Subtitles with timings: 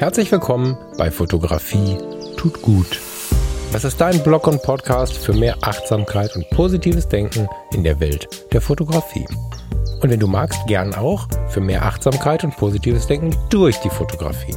[0.00, 1.98] Herzlich willkommen bei Fotografie
[2.38, 2.98] tut gut.
[3.70, 8.26] Das ist dein Blog und Podcast für mehr Achtsamkeit und positives Denken in der Welt
[8.50, 9.26] der Fotografie.
[10.00, 14.56] Und wenn du magst, gern auch für mehr Achtsamkeit und positives Denken durch die Fotografie.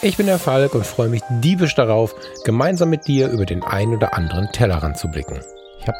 [0.00, 3.96] Ich bin der Falk und freue mich diebisch darauf, gemeinsam mit dir über den einen
[3.96, 5.40] oder anderen Tellerrand zu blicken.
[5.80, 5.98] Ich habe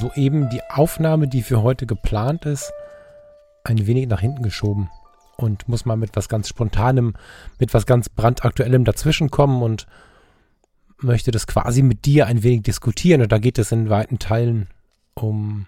[0.00, 2.72] soeben die Aufnahme, die für heute geplant ist,
[3.62, 4.90] ein wenig nach hinten geschoben
[5.40, 7.14] und muss mal mit was ganz Spontanem,
[7.58, 9.86] mit was ganz brandaktuellem dazwischenkommen und
[10.98, 13.22] möchte das quasi mit dir ein wenig diskutieren.
[13.22, 14.68] Und da geht es in weiten Teilen
[15.14, 15.66] um,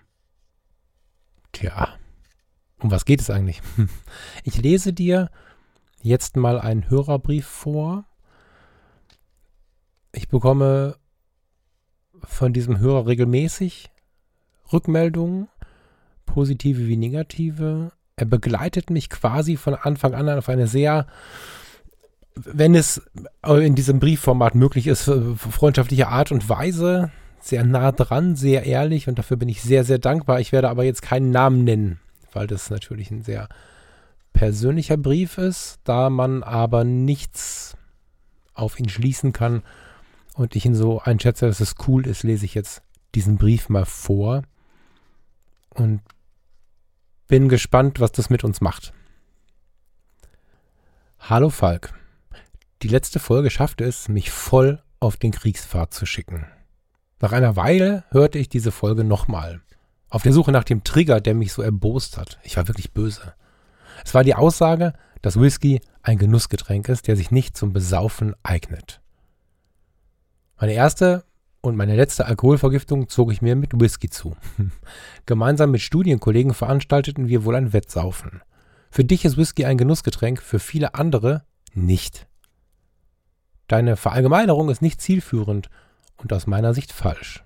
[1.52, 1.88] tja,
[2.80, 3.62] um was geht es eigentlich?
[4.44, 5.30] Ich lese dir
[6.02, 8.04] jetzt mal einen Hörerbrief vor.
[10.12, 10.96] Ich bekomme
[12.22, 13.90] von diesem Hörer regelmäßig
[14.72, 15.48] Rückmeldungen,
[16.26, 21.08] positive wie negative, er begleitet mich quasi von Anfang an auf eine sehr,
[22.36, 23.02] wenn es
[23.44, 27.10] in diesem Briefformat möglich ist, freundschaftliche Art und Weise,
[27.40, 30.38] sehr nah dran, sehr ehrlich und dafür bin ich sehr, sehr dankbar.
[30.38, 31.98] Ich werde aber jetzt keinen Namen nennen,
[32.32, 33.48] weil das natürlich ein sehr
[34.32, 37.76] persönlicher Brief ist, da man aber nichts
[38.54, 39.62] auf ihn schließen kann
[40.34, 42.82] und ich ihn so einschätze, dass es cool ist, lese ich jetzt
[43.16, 44.42] diesen Brief mal vor
[45.70, 46.02] und
[47.32, 48.92] bin gespannt, was das mit uns macht.
[51.18, 51.94] Hallo Falk.
[52.82, 56.44] Die letzte Folge schaffte es, mich voll auf den Kriegspfad zu schicken.
[57.20, 59.62] Nach einer Weile hörte ich diese Folge nochmal.
[60.10, 62.38] Auf der Suche nach dem Trigger, der mich so erbost hat.
[62.42, 63.32] Ich war wirklich böse.
[64.04, 64.92] Es war die Aussage,
[65.22, 69.00] dass Whisky ein Genussgetränk ist, der sich nicht zum Besaufen eignet.
[70.60, 71.24] Meine erste
[71.62, 74.36] und meine letzte Alkoholvergiftung zog ich mir mit Whisky zu.
[75.26, 78.42] Gemeinsam mit Studienkollegen veranstalteten wir wohl ein Wettsaufen.
[78.90, 82.26] Für dich ist Whisky ein Genussgetränk, für viele andere nicht.
[83.68, 85.70] Deine Verallgemeinerung ist nicht zielführend
[86.16, 87.44] und aus meiner Sicht falsch.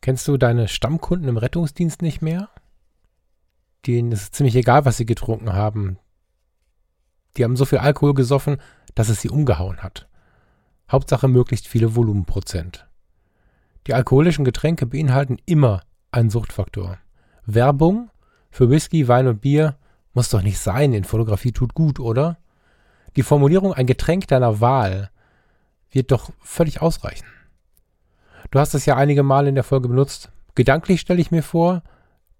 [0.00, 2.48] Kennst du deine Stammkunden im Rettungsdienst nicht mehr?
[3.86, 5.98] Denen ist es ziemlich egal, was sie getrunken haben.
[7.36, 8.58] Die haben so viel Alkohol gesoffen,
[8.94, 10.08] dass es sie umgehauen hat.
[10.90, 12.89] Hauptsache möglichst viele Volumenprozent.
[13.86, 15.82] Die alkoholischen Getränke beinhalten immer
[16.12, 16.98] einen Suchtfaktor.
[17.46, 18.10] Werbung
[18.50, 19.76] für Whisky, Wein und Bier
[20.12, 20.92] muss doch nicht sein.
[20.92, 22.38] In Fotografie tut gut, oder?
[23.16, 25.10] Die Formulierung ein Getränk deiner Wahl
[25.90, 27.26] wird doch völlig ausreichen.
[28.50, 30.30] Du hast es ja einige Male in der Folge benutzt.
[30.54, 31.82] Gedanklich stelle ich mir vor,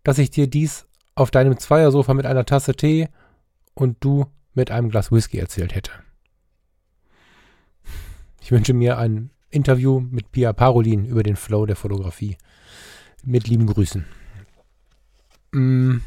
[0.03, 3.09] dass ich dir dies auf deinem Zweiersofa mit einer Tasse Tee
[3.75, 5.93] und du mit einem Glas Whisky erzählt hätte.
[8.41, 12.37] Ich wünsche mir einen Interview mit Pia Parolin über den Flow der Fotografie.
[13.23, 14.07] Mit lieben Grüßen.
[15.53, 15.99] Mm.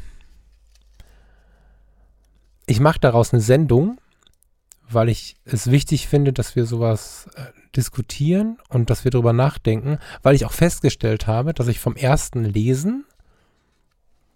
[2.66, 3.98] Ich mache daraus eine Sendung,
[4.88, 7.44] weil ich es wichtig finde, dass wir sowas äh,
[7.76, 12.44] diskutieren und dass wir darüber nachdenken, weil ich auch festgestellt habe, dass ich vom ersten
[12.44, 13.04] Lesen,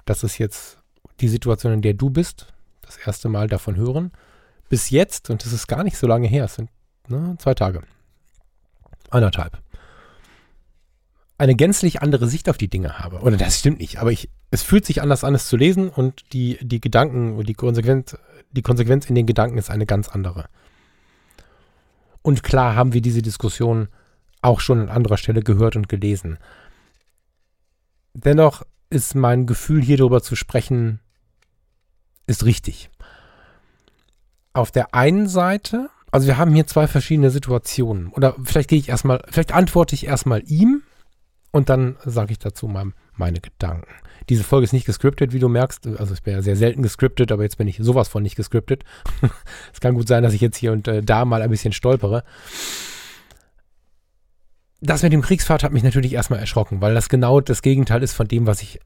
[0.04, 0.78] das ist jetzt
[1.20, 2.52] die Situation, in der du bist,
[2.82, 4.12] das erste Mal davon hören,
[4.68, 6.70] bis jetzt, und das ist gar nicht so lange her, es sind
[7.08, 7.82] ne, zwei Tage,
[9.10, 9.58] anderthalb,
[11.38, 13.20] eine gänzlich andere Sicht auf die Dinge habe.
[13.20, 16.32] Oder das stimmt nicht, aber ich, es fühlt sich anders an, es zu lesen und
[16.32, 18.16] die, die Gedanken und die Konsequenz,
[18.50, 20.48] die Konsequenz in den Gedanken ist eine ganz andere.
[22.22, 23.88] Und klar haben wir diese Diskussion
[24.42, 26.38] auch schon an anderer Stelle gehört und gelesen.
[28.14, 31.00] Dennoch ist mein Gefühl, hier darüber zu sprechen,
[32.26, 32.90] ist richtig.
[34.52, 38.08] Auf der einen Seite also wir haben hier zwei verschiedene Situationen.
[38.08, 40.82] Oder vielleicht gehe ich erstmal, vielleicht antworte ich erstmal ihm
[41.50, 43.88] und dann sage ich dazu mal meine Gedanken.
[44.28, 45.86] Diese Folge ist nicht gescriptet, wie du merkst.
[45.86, 48.84] Also ich bin ja sehr selten gescriptet, aber jetzt bin ich sowas von nicht gescriptet.
[49.72, 52.24] es kann gut sein, dass ich jetzt hier und äh, da mal ein bisschen stolpere.
[54.80, 58.12] Das mit dem Kriegsfahrt hat mich natürlich erstmal erschrocken, weil das genau das Gegenteil ist
[58.12, 58.78] von dem, was ich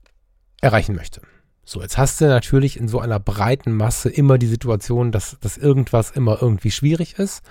[0.61, 1.21] erreichen möchte.
[1.65, 5.57] So, jetzt hast du natürlich in so einer breiten Masse immer die Situation, dass, dass
[5.57, 7.43] irgendwas immer irgendwie schwierig ist.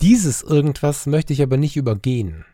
[0.00, 2.44] Dieses irgendwas möchte ich aber nicht übergehen.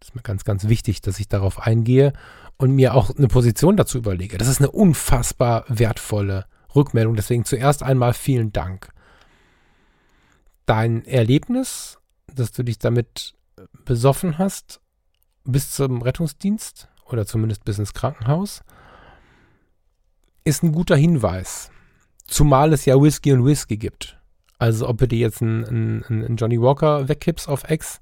[0.00, 2.12] Das ist mir ganz, ganz wichtig, dass ich darauf eingehe
[2.56, 4.38] und mir auch eine Position dazu überlege.
[4.38, 7.14] Das ist eine unfassbar wertvolle Rückmeldung.
[7.14, 8.90] Deswegen zuerst einmal vielen Dank.
[10.66, 13.34] Dein Erlebnis, dass du dich damit
[13.84, 14.80] besoffen hast,
[15.44, 18.62] bis zum Rettungsdienst oder zumindest bis ins Krankenhaus,
[20.48, 21.70] ist ein guter Hinweis.
[22.26, 24.18] Zumal es ja Whisky und Whisky gibt.
[24.58, 28.00] Also ob du dir jetzt einen, einen, Johnny Walker wegkippst auf X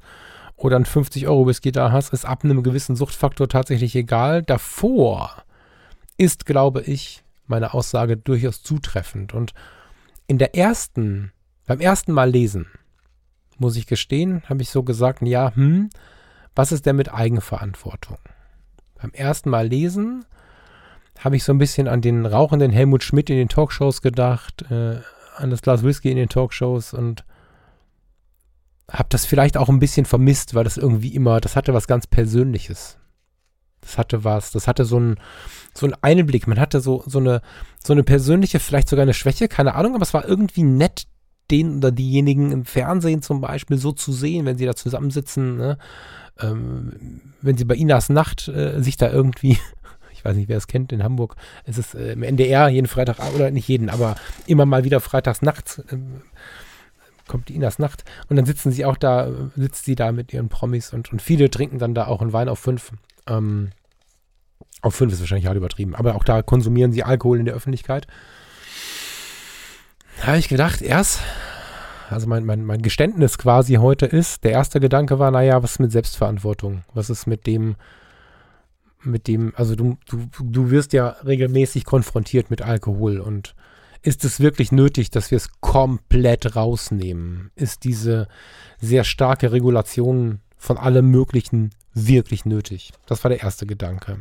[0.57, 4.43] oder einen 50 Euro Whisky da hast, ist ab einem gewissen Suchtfaktor tatsächlich egal.
[4.43, 5.43] Davor
[6.17, 9.35] ist, glaube ich, meine Aussage durchaus zutreffend.
[9.35, 9.53] Und
[10.27, 11.33] in der ersten
[11.67, 12.67] Beim ersten Mal lesen,
[13.59, 15.91] muss ich gestehen, habe ich so gesagt, ja, hm,
[16.55, 18.19] was ist denn mit Eigenverantwortung?
[19.03, 20.25] Beim ersten Mal lesen
[21.19, 25.01] habe ich so ein bisschen an den rauchenden Helmut Schmidt in den Talkshows gedacht, äh,
[25.37, 27.25] an das Glas Whisky in den Talkshows und
[28.91, 32.07] habe das vielleicht auch ein bisschen vermisst, weil das irgendwie immer, das hatte was ganz
[32.07, 32.99] Persönliches.
[33.81, 35.17] Das hatte was, das hatte so einen
[35.77, 37.43] so einen Einblick, man hatte so, so, eine,
[37.85, 41.07] so eine persönliche, vielleicht sogar eine Schwäche, keine Ahnung, aber es war irgendwie nett,
[41.51, 45.79] den oder diejenigen im Fernsehen zum Beispiel so zu sehen, wenn sie da zusammensitzen, ne?
[46.41, 49.59] ähm, wenn sie bei Inas Nacht äh, sich da irgendwie,
[50.17, 53.19] ich weiß nicht, wer es kennt in Hamburg, es ist äh, im NDR jeden Freitag,
[53.35, 54.17] oder nicht jeden, aber
[54.47, 55.97] immer mal wieder freitags nachts äh,
[57.27, 60.49] kommt die Inas Nacht und dann sitzen sie auch da, sitzt sie da mit ihren
[60.49, 62.93] Promis und, und viele trinken dann da auch einen Wein auf fünf.
[63.27, 63.71] Ähm,
[64.83, 68.07] auf fünf ist wahrscheinlich halt übertrieben, aber auch da konsumieren sie Alkohol in der Öffentlichkeit.
[70.21, 71.21] Da habe ich gedacht, erst,
[72.09, 75.81] also mein, mein, mein Geständnis quasi heute ist, der erste Gedanke war, naja, was ist
[75.81, 76.85] mit Selbstverantwortung?
[76.95, 77.77] Was ist mit dem,
[79.03, 83.55] mit dem, also du, du, du wirst ja regelmäßig konfrontiert mit Alkohol und
[84.03, 87.51] ist es wirklich nötig, dass wir es komplett rausnehmen?
[87.57, 88.29] Ist diese
[88.79, 92.93] sehr starke Regulation von allem Möglichen wirklich nötig?
[93.07, 94.21] Das war der erste Gedanke.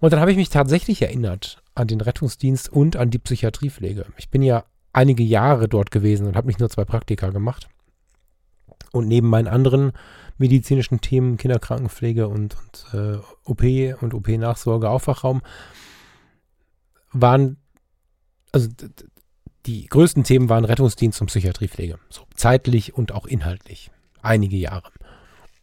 [0.00, 4.06] Und dann habe ich mich tatsächlich erinnert an den Rettungsdienst und an die Psychiatriepflege.
[4.16, 7.68] Ich bin ja einige Jahre dort gewesen und habe nicht nur zwei Praktika gemacht.
[8.92, 9.92] Und neben meinen anderen
[10.38, 13.62] medizinischen Themen, Kinderkrankenpflege und, und äh, OP
[14.02, 15.42] und OP-Nachsorge, Aufwachraum,
[17.12, 17.56] waren,
[18.52, 18.68] also
[19.66, 21.98] die größten Themen waren Rettungsdienst und Psychiatriepflege.
[22.10, 23.90] So zeitlich und auch inhaltlich.
[24.22, 24.90] Einige Jahre.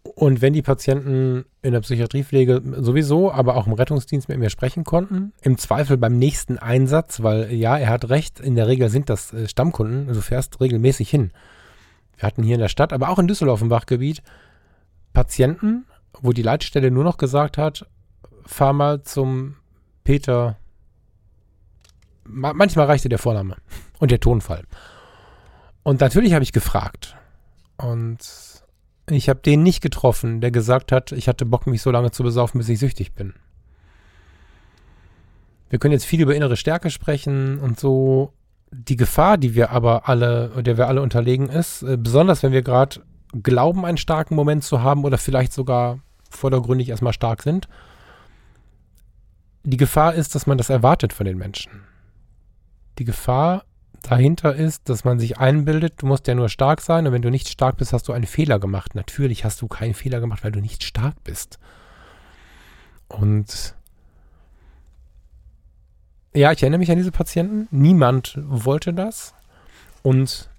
[0.03, 4.83] Und wenn die Patienten in der Psychiatriepflege sowieso, aber auch im Rettungsdienst mit mir sprechen
[4.83, 9.09] konnten, im Zweifel beim nächsten Einsatz, weil ja, er hat recht, in der Regel sind
[9.09, 11.31] das äh, Stammkunden, also du fährst regelmäßig hin.
[12.17, 14.23] Wir hatten hier in der Stadt, aber auch in Düsseldorf im Wachgebiet,
[15.13, 15.85] Patienten,
[16.21, 17.85] wo die Leitstelle nur noch gesagt hat,
[18.45, 19.55] fahr mal zum
[20.03, 20.57] Peter.
[22.23, 23.57] Manchmal reichte der Vorname
[23.99, 24.63] und der Tonfall.
[25.83, 27.15] Und natürlich habe ich gefragt.
[27.77, 28.19] Und
[29.09, 32.23] ich habe den nicht getroffen, der gesagt hat, ich hatte Bock, mich so lange zu
[32.23, 33.33] besaufen, bis ich süchtig bin.
[35.69, 38.33] Wir können jetzt viel über innere Stärke sprechen und so.
[38.71, 42.61] Die Gefahr, die wir aber alle, der wir alle unterlegen, ist, äh, besonders wenn wir
[42.61, 43.01] gerade
[43.33, 45.99] glauben, einen starken Moment zu haben oder vielleicht sogar
[46.29, 47.67] vordergründig erstmal stark sind,
[49.63, 51.83] die Gefahr ist, dass man das erwartet von den Menschen.
[52.97, 53.63] Die Gefahr
[54.01, 57.29] dahinter ist, dass man sich einbildet, du musst ja nur stark sein und wenn du
[57.29, 58.95] nicht stark bist, hast du einen Fehler gemacht.
[58.95, 61.59] Natürlich hast du keinen Fehler gemacht, weil du nicht stark bist.
[63.07, 63.75] Und
[66.33, 67.67] ja, ich erinnere mich an diese Patienten.
[67.71, 69.33] Niemand wollte das.
[70.01, 70.49] Und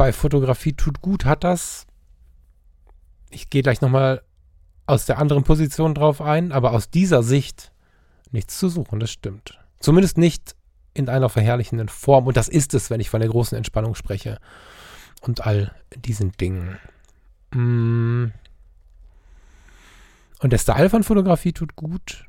[0.00, 1.86] bei Fotografie tut gut hat das.
[3.28, 4.22] Ich gehe gleich nochmal
[4.86, 7.70] aus der anderen Position drauf ein, aber aus dieser Sicht
[8.30, 9.58] nichts zu suchen, das stimmt.
[9.78, 10.56] Zumindest nicht
[10.94, 12.26] in einer verherrlichenden Form.
[12.26, 14.38] Und das ist es, wenn ich von der großen Entspannung spreche.
[15.20, 16.78] Und all diesen Dingen.
[17.50, 18.32] Mm.
[20.38, 22.24] Und der Style von Fotografie tut gut.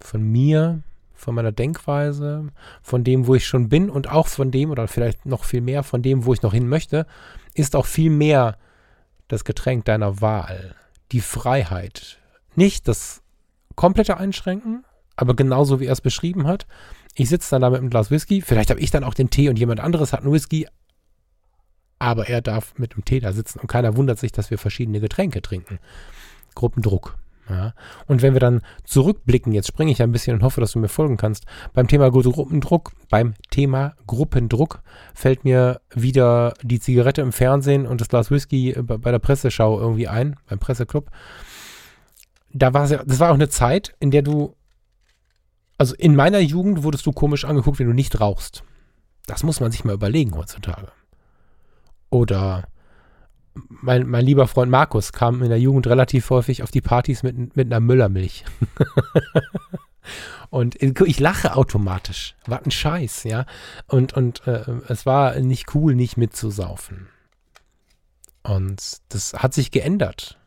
[0.00, 0.82] Von mir,
[1.22, 2.48] von meiner Denkweise,
[2.82, 5.84] von dem, wo ich schon bin und auch von dem, oder vielleicht noch viel mehr
[5.84, 7.06] von dem, wo ich noch hin möchte,
[7.54, 8.58] ist auch viel mehr
[9.28, 10.74] das Getränk deiner Wahl.
[11.12, 12.18] Die Freiheit.
[12.56, 13.22] Nicht das
[13.76, 14.84] komplette Einschränken,
[15.16, 16.66] aber genauso wie er es beschrieben hat.
[17.14, 18.42] Ich sitze dann da mit einem Glas Whisky.
[18.42, 20.66] Vielleicht habe ich dann auch den Tee und jemand anderes hat einen Whisky.
[21.98, 24.98] Aber er darf mit dem Tee da sitzen und keiner wundert sich, dass wir verschiedene
[24.98, 25.78] Getränke trinken.
[26.56, 27.16] Gruppendruck.
[27.52, 27.74] Ja.
[28.06, 30.88] Und wenn wir dann zurückblicken, jetzt springe ich ein bisschen und hoffe, dass du mir
[30.88, 31.44] folgen kannst.
[31.74, 34.82] Beim Thema Gruppendruck, beim Thema Gruppendruck
[35.14, 40.08] fällt mir wieder die Zigarette im Fernsehen und das Glas Whisky bei der Presseschau irgendwie
[40.08, 41.10] ein, beim Presseclub.
[42.52, 44.54] Da war ja, das war auch eine Zeit, in der du
[45.82, 48.62] also in meiner Jugend wurdest du komisch angeguckt, wenn du nicht rauchst.
[49.26, 50.92] Das muss man sich mal überlegen heutzutage.
[52.08, 52.68] Oder
[53.54, 57.56] mein, mein lieber Freund Markus kam in der Jugend relativ häufig auf die Partys mit,
[57.56, 58.44] mit einer Müllermilch.
[60.50, 62.34] und ich lache automatisch.
[62.46, 63.46] War ein Scheiß, ja.
[63.86, 67.08] Und, und äh, es war nicht cool, nicht mitzusaufen.
[68.42, 70.38] Und das hat sich geändert.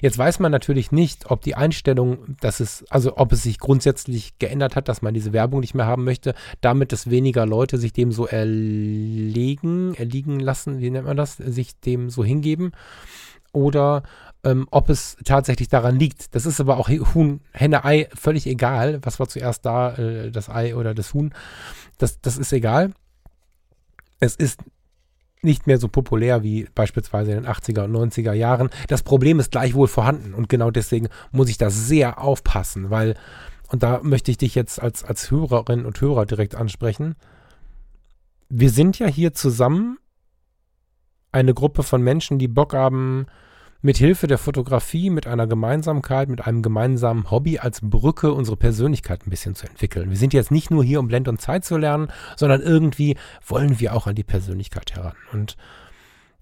[0.00, 4.38] Jetzt weiß man natürlich nicht, ob die Einstellung, dass es, also ob es sich grundsätzlich
[4.38, 7.92] geändert hat, dass man diese Werbung nicht mehr haben möchte, damit dass weniger Leute sich
[7.92, 12.72] dem so erlegen, erliegen lassen, wie nennt man das, sich dem so hingeben,
[13.52, 14.02] oder
[14.44, 16.34] ähm, ob es tatsächlich daran liegt.
[16.34, 19.00] Das ist aber auch Huhn, Henne, Ei völlig egal.
[19.02, 21.32] Was war zuerst da, äh, das Ei oder das Huhn?
[21.98, 22.92] Das, das ist egal.
[24.20, 24.60] Es ist
[25.42, 28.70] nicht mehr so populär wie beispielsweise in den 80er und 90er Jahren.
[28.88, 33.16] Das Problem ist gleichwohl vorhanden und genau deswegen muss ich da sehr aufpassen, weil,
[33.68, 37.16] und da möchte ich dich jetzt als, als Hörerin und Hörer direkt ansprechen,
[38.48, 39.98] wir sind ja hier zusammen
[41.32, 43.26] eine Gruppe von Menschen, die Bock haben,
[43.82, 49.26] mit Hilfe der Fotografie, mit einer Gemeinsamkeit, mit einem gemeinsamen Hobby als Brücke unsere Persönlichkeit
[49.26, 50.08] ein bisschen zu entwickeln.
[50.10, 53.80] Wir sind jetzt nicht nur hier, um Blend und Zeit zu lernen, sondern irgendwie wollen
[53.80, 55.16] wir auch an die Persönlichkeit heran.
[55.32, 55.56] Und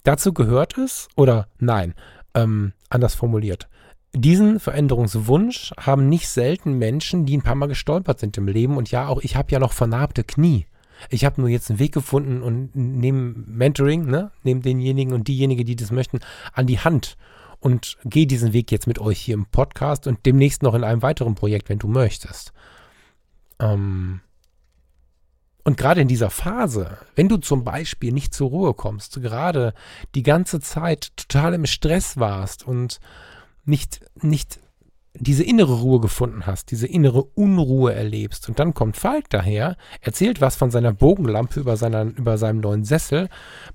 [0.02, 1.94] dazu gehört es, oder nein,
[2.34, 3.68] ähm, anders formuliert.
[4.12, 8.76] Diesen Veränderungswunsch haben nicht selten Menschen, die ein paar Mal gestolpert sind im Leben.
[8.76, 10.66] Und ja, auch ich habe ja noch vernarbte Knie.
[11.08, 15.64] Ich habe nur jetzt einen Weg gefunden und nehme Mentoring, ne, nehme denjenigen und diejenige,
[15.64, 16.20] die das möchten,
[16.52, 17.16] an die Hand
[17.60, 21.02] und gehe diesen Weg jetzt mit euch hier im Podcast und demnächst noch in einem
[21.02, 22.52] weiteren Projekt, wenn du möchtest.
[23.58, 24.20] Ähm
[25.62, 29.74] und gerade in dieser Phase, wenn du zum Beispiel nicht zur Ruhe kommst, gerade
[30.14, 32.98] die ganze Zeit total im Stress warst und
[33.64, 34.58] nicht, nicht
[35.14, 38.48] diese innere Ruhe gefunden hast, diese innere Unruhe erlebst.
[38.48, 42.84] Und dann kommt Falk daher, erzählt was von seiner Bogenlampe über, seiner, über seinem neuen
[42.84, 43.28] Sessel,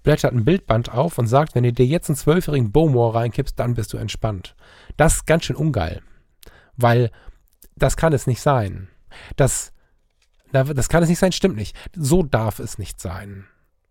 [0.03, 3.73] blättert ein Bildband auf und sagt, wenn du dir jetzt einen zwölfjährigen Bowmore reinkippst, dann
[3.73, 4.55] bist du entspannt.
[4.95, 6.01] Das ist ganz schön ungeil.
[6.77, 7.11] Weil
[7.75, 8.87] das kann es nicht sein.
[9.35, 9.73] Das,
[10.51, 11.75] das kann es nicht sein, stimmt nicht.
[11.95, 13.45] So darf es nicht sein.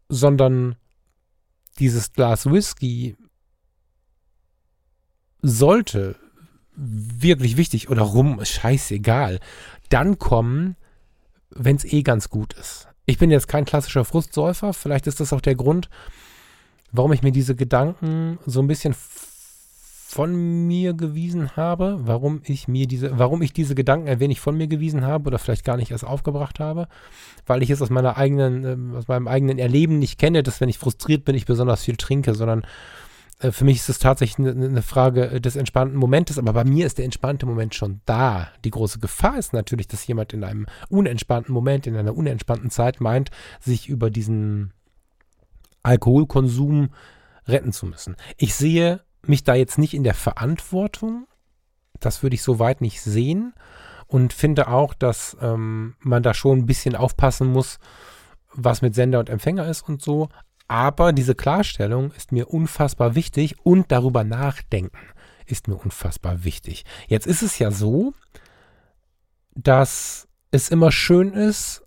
[0.09, 0.77] Sondern
[1.79, 3.17] dieses Glas Whisky
[5.43, 6.17] sollte
[6.77, 9.41] wirklich wichtig oder rum, ist scheißegal.
[9.89, 10.77] Dann kommen,
[11.51, 12.89] wenn es eh ganz gut ist.
[13.07, 15.91] Ich bin jetzt kein klassischer Frustsäufer, vielleicht ist das auch der Grund,
[16.91, 18.95] warum ich mir diese Gedanken so ein bisschen
[20.15, 24.57] von mir gewiesen habe, warum ich mir diese, warum ich diese Gedanken ein wenig von
[24.57, 26.87] mir gewiesen habe oder vielleicht gar nicht erst aufgebracht habe,
[27.47, 30.69] weil ich es aus meiner eigenen, äh, aus meinem eigenen Erleben nicht kenne, dass wenn
[30.69, 32.65] ich frustriert bin, ich besonders viel trinke, sondern
[33.53, 36.87] für mich ist es tatsächlich eine, eine Frage äh, des entspannten Momentes, aber bei mir
[36.87, 38.49] ist der entspannte Moment schon da.
[38.65, 43.01] Die große Gefahr ist natürlich, dass jemand in einem unentspannten Moment, in einer unentspannten Zeit
[43.01, 44.73] meint, sich über diesen
[45.83, 46.91] Alkoholkonsum
[47.47, 48.17] retten zu müssen.
[48.37, 51.27] Ich sehe mich da jetzt nicht in der Verantwortung.
[52.01, 53.55] Das würde ich so weit nicht sehen.
[54.07, 57.79] Und finde auch, dass ähm, man da schon ein bisschen aufpassen muss,
[58.53, 60.29] was mit Sender und Empfänger ist und so.
[60.75, 64.99] Aber diese Klarstellung ist mir unfassbar wichtig und darüber nachdenken
[65.47, 66.85] ist mir unfassbar wichtig.
[67.07, 68.13] Jetzt ist es ja so,
[69.55, 71.85] dass es immer schön ist,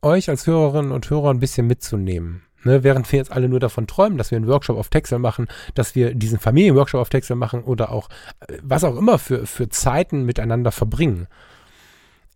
[0.00, 2.44] euch als Hörerinnen und Hörer ein bisschen mitzunehmen.
[2.62, 5.46] Ne, während wir jetzt alle nur davon träumen, dass wir einen Workshop auf Texel machen,
[5.74, 8.08] dass wir diesen Familienworkshop auf Texel machen oder auch
[8.48, 11.26] äh, was auch immer für, für Zeiten miteinander verbringen,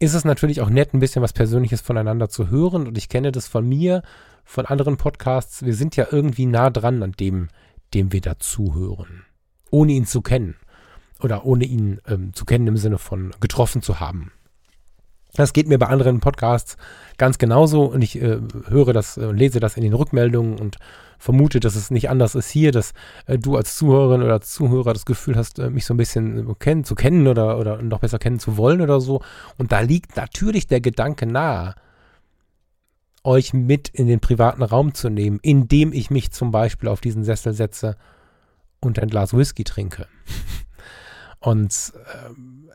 [0.01, 2.87] ist es natürlich auch nett, ein bisschen was Persönliches voneinander zu hören.
[2.87, 4.03] Und ich kenne das von mir,
[4.49, 7.49] von anderen Podcasts, wir sind ja irgendwie nah dran an dem,
[7.93, 9.27] dem wir dazuhören.
[9.71, 10.57] Ohne ihn zu kennen.
[11.21, 14.33] Oder ohne ihn ähm, zu kennen im Sinne von getroffen zu haben.
[15.35, 16.79] Das geht mir bei anderen Podcasts
[17.19, 18.39] ganz genauso und ich äh,
[18.69, 20.79] höre das und äh, lese das in den Rückmeldungen und
[21.19, 22.95] vermute, dass es nicht anders ist hier, dass
[23.27, 26.55] äh, du als Zuhörerin oder Zuhörer das Gefühl hast, äh, mich so ein bisschen äh,
[26.59, 29.21] kennen, zu kennen oder, oder noch besser kennen zu wollen oder so.
[29.59, 31.75] Und da liegt natürlich der Gedanke nahe,
[33.29, 37.25] euch mit in den privaten Raum zu nehmen, indem ich mich zum Beispiel auf diesen
[37.25, 37.97] Sessel setze
[38.81, 40.07] und ein Glas Whisky trinke.
[41.41, 41.93] Und
[42.25, 42.71] ähm,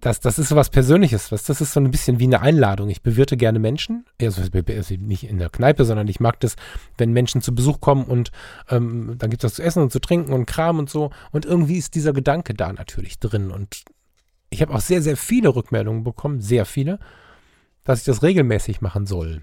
[0.00, 1.30] das, das ist so was Persönliches.
[1.30, 2.88] Was, das ist so ein bisschen wie eine Einladung.
[2.88, 4.06] Ich bewirte gerne Menschen.
[4.20, 6.56] Also, also nicht in der Kneipe, sondern ich mag das,
[6.96, 8.32] wenn Menschen zu Besuch kommen und
[8.70, 11.10] ähm, dann gibt es was zu essen und zu trinken und Kram und so.
[11.30, 13.52] Und irgendwie ist dieser Gedanke da natürlich drin.
[13.52, 13.84] Und
[14.50, 16.98] ich habe auch sehr, sehr viele Rückmeldungen bekommen, sehr viele,
[17.84, 19.42] dass ich das regelmäßig machen soll.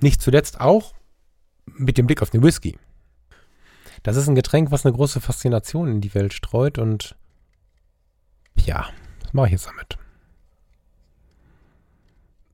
[0.00, 0.94] Nicht zuletzt auch
[1.66, 2.78] mit dem Blick auf den Whisky.
[4.02, 7.16] Das ist ein Getränk, was eine große Faszination in die Welt streut und
[8.56, 8.88] ja,
[9.22, 9.98] was mache ich jetzt damit?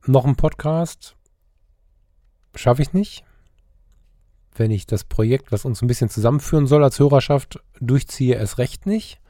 [0.07, 1.17] Noch ein Podcast
[2.55, 3.25] schaffe ich nicht.
[4.55, 8.87] Wenn ich das Projekt, was uns ein bisschen zusammenführen soll als Hörerschaft, durchziehe, erst recht
[8.87, 9.21] nicht.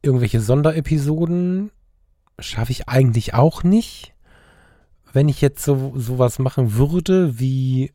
[0.00, 1.70] Irgendwelche Sonderepisoden
[2.38, 4.11] schaffe ich eigentlich auch nicht
[5.12, 7.92] wenn ich jetzt so sowas machen würde, wie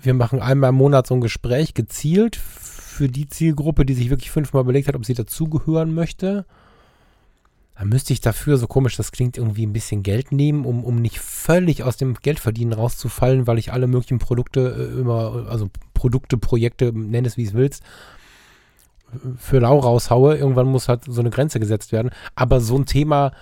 [0.00, 4.30] wir machen einmal im Monat so ein Gespräch gezielt für die Zielgruppe, die sich wirklich
[4.30, 6.44] fünfmal überlegt hat, ob sie dazugehören möchte,
[7.78, 10.96] dann müsste ich dafür, so komisch das klingt, irgendwie ein bisschen Geld nehmen, um, um
[10.96, 16.38] nicht völlig aus dem Geldverdienen rauszufallen, weil ich alle möglichen Produkte äh, immer, also Produkte,
[16.38, 17.82] Projekte, nenn es wie es willst,
[19.36, 20.36] für lau raushaue.
[20.36, 22.10] Irgendwann muss halt so eine Grenze gesetzt werden.
[22.34, 23.32] Aber so ein Thema,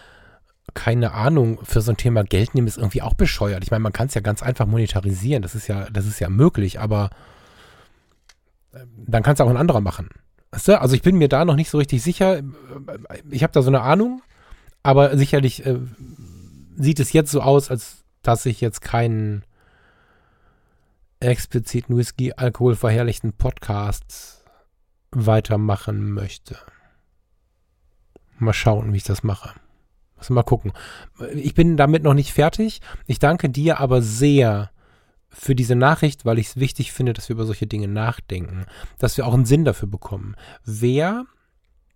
[0.73, 3.62] keine Ahnung, für so ein Thema Geld nehmen ist irgendwie auch bescheuert.
[3.62, 5.42] Ich meine, man kann es ja ganz einfach monetarisieren.
[5.42, 7.11] Das ist ja, das ist ja möglich, aber
[8.73, 10.09] äh, dann kann es auch ein anderer machen.
[10.50, 10.80] Weißt du?
[10.80, 12.40] Also ich bin mir da noch nicht so richtig sicher.
[13.30, 14.23] Ich habe da so eine Ahnung,
[14.83, 15.78] aber sicherlich äh,
[16.76, 19.44] sieht es jetzt so aus, als dass ich jetzt keinen
[21.21, 24.44] expliziten Whisky Alkohol verherrlichten Podcast
[25.11, 26.56] weitermachen möchte.
[28.38, 29.54] Mal schauen, wie ich das mache.
[30.31, 30.73] Mal gucken.
[31.35, 32.81] Ich bin damit noch nicht fertig.
[33.07, 34.71] Ich danke dir aber sehr
[35.28, 38.66] für diese Nachricht, weil ich es wichtig finde, dass wir über solche Dinge nachdenken,
[38.99, 40.37] dass wir auch einen Sinn dafür bekommen.
[40.64, 41.26] Wer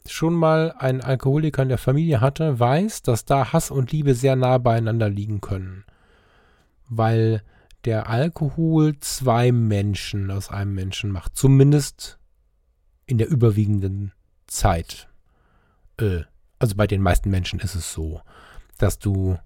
[0.06, 4.36] schon mal einen Alkoholiker in der Familie hatte, weiß, dass da Hass und Liebe sehr
[4.36, 5.84] nah beieinander liegen können.
[6.88, 7.42] Weil
[7.84, 11.36] der Alkohol zwei Menschen aus einem Menschen macht.
[11.36, 12.18] Zumindest
[13.06, 14.12] in der überwiegenden
[14.46, 15.08] Zeit.
[15.98, 16.22] Äh,
[16.58, 18.20] also bei den meisten Menschen ist es so,
[18.78, 19.38] dass du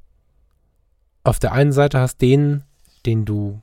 [1.24, 2.64] auf der einen Seite hast den,
[3.06, 3.62] den du,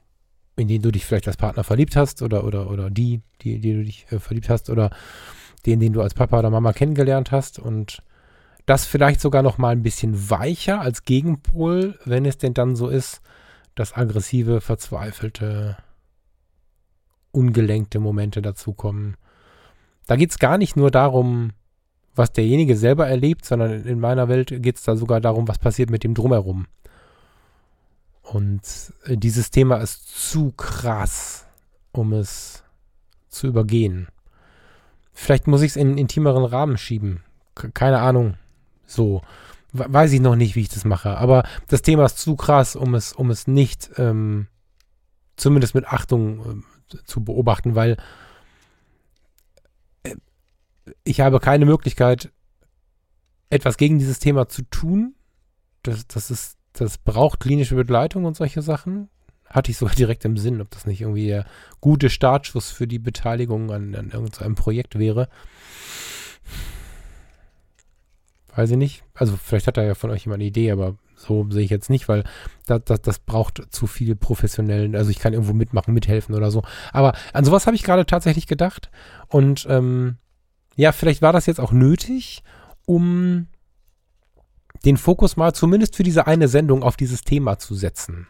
[0.56, 3.74] in den du dich vielleicht als Partner verliebt hast oder, oder, oder die, die, die
[3.74, 4.92] du dich äh, verliebt hast oder
[5.66, 8.02] den, den du als Papa oder Mama kennengelernt hast und
[8.66, 12.88] das vielleicht sogar noch mal ein bisschen weicher als Gegenpol, wenn es denn dann so
[12.88, 13.22] ist,
[13.76, 15.78] dass aggressive, verzweifelte,
[17.32, 19.18] ungelenkte Momente dazukommen.
[20.06, 21.52] Da geht es gar nicht nur darum,
[22.20, 25.90] was derjenige selber erlebt, sondern in meiner Welt geht es da sogar darum, was passiert
[25.90, 26.68] mit dem drumherum.
[28.22, 28.62] Und
[29.06, 31.48] äh, dieses Thema ist zu krass,
[31.92, 32.64] um es
[33.30, 34.08] zu übergehen.
[35.14, 37.24] Vielleicht muss ich es in einen intimeren Rahmen schieben.
[37.74, 38.36] Keine Ahnung.
[38.86, 39.22] So.
[39.72, 41.18] Weiß ich noch nicht, wie ich das mache.
[41.18, 44.48] Aber das Thema ist zu krass, um es, um es nicht ähm,
[45.36, 47.98] zumindest mit Achtung äh, zu beobachten, weil
[51.04, 52.32] ich habe keine Möglichkeit,
[53.50, 55.16] etwas gegen dieses Thema zu tun.
[55.84, 59.10] Das, das, ist, das braucht klinische Begleitung und solche Sachen
[59.46, 61.46] hatte ich sogar direkt im Sinn, ob das nicht irgendwie der
[61.82, 65.28] gute Startschuss für die Beteiligung an, an irgendeinem Projekt wäre.
[68.56, 69.04] Weiß ich nicht.
[69.14, 71.90] Also vielleicht hat da ja von euch jemand eine Idee, aber so sehe ich jetzt
[71.90, 72.24] nicht, weil
[72.66, 76.64] das, das, das braucht zu viel professionellen, also ich kann irgendwo mitmachen, mithelfen oder so.
[76.92, 78.90] Aber an sowas habe ich gerade tatsächlich gedacht.
[79.28, 80.18] Und ähm,
[80.80, 82.44] ja, vielleicht war das jetzt auch nötig,
[82.86, 83.48] um
[84.86, 88.28] den Fokus mal zumindest für diese eine Sendung auf dieses Thema zu setzen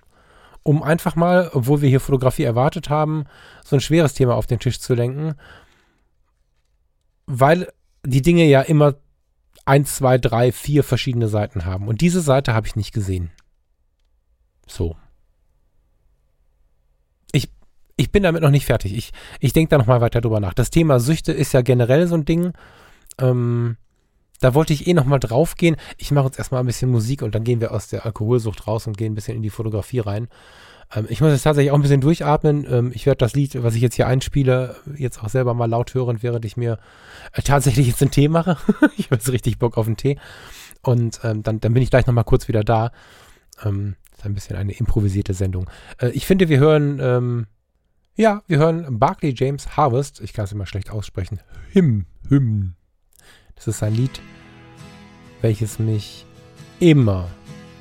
[0.63, 3.25] um einfach mal, obwohl wir hier Fotografie erwartet haben,
[3.63, 5.35] so ein schweres Thema auf den Tisch zu lenken,
[7.25, 7.71] weil
[8.05, 8.95] die Dinge ja immer
[9.65, 11.87] eins, zwei, drei, vier verschiedene Seiten haben.
[11.87, 13.31] Und diese Seite habe ich nicht gesehen.
[14.67, 14.95] So.
[17.99, 18.95] Ich, bin damit noch nicht fertig.
[18.95, 20.53] Ich, ich denke da noch mal weiter drüber nach.
[20.53, 22.53] Das Thema Süchte ist ja generell so ein Ding.
[23.19, 23.77] Ähm,
[24.39, 25.75] da wollte ich eh noch mal drauf gehen.
[25.97, 28.87] Ich mache jetzt erstmal ein bisschen Musik und dann gehen wir aus der Alkoholsucht raus
[28.87, 30.29] und gehen ein bisschen in die Fotografie rein.
[30.95, 32.65] Ähm, ich muss jetzt tatsächlich auch ein bisschen durchatmen.
[32.69, 35.93] Ähm, ich werde das Lied, was ich jetzt hier einspiele, jetzt auch selber mal laut
[35.93, 36.79] hören, während ich mir
[37.33, 38.57] äh, tatsächlich jetzt einen Tee mache.
[38.97, 40.17] ich habe jetzt richtig Bock auf einen Tee.
[40.81, 42.91] Und ähm, dann, dann bin ich gleich noch mal kurz wieder da.
[43.63, 45.69] Ähm, das ist ein bisschen eine improvisierte Sendung.
[45.97, 47.47] Äh, ich finde, wir hören, ähm,
[48.19, 50.19] ja, wir hören Barclay James Harvest.
[50.19, 51.39] Ich kann es immer schlecht aussprechen.
[51.71, 52.73] Him, Him.
[53.55, 54.19] Das ist ein Lied,
[55.41, 56.25] welches mich
[56.81, 57.29] immer,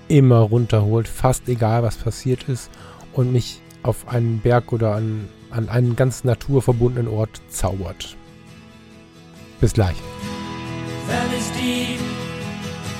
[0.06, 2.70] immer runterholt, fast egal was passiert ist
[3.14, 8.16] und mich auf einen Berg oder an, an einen ganz naturverbundenen Ort zaubert.
[9.60, 9.96] Bis gleich.
[11.08, 12.00] Valleys deep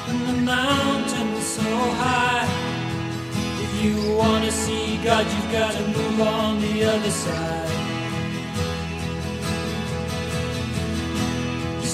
[0.08, 2.27] and the mountains so high.
[3.82, 7.68] You wanna see God, you've got to move on the other side.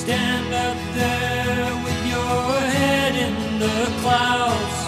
[0.05, 4.79] stand up there with your head in the clouds.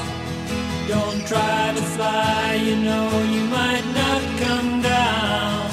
[0.89, 5.71] Don't try to fly, you know you might not come down.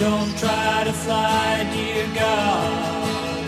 [0.00, 3.44] Don't try to fly, dear God.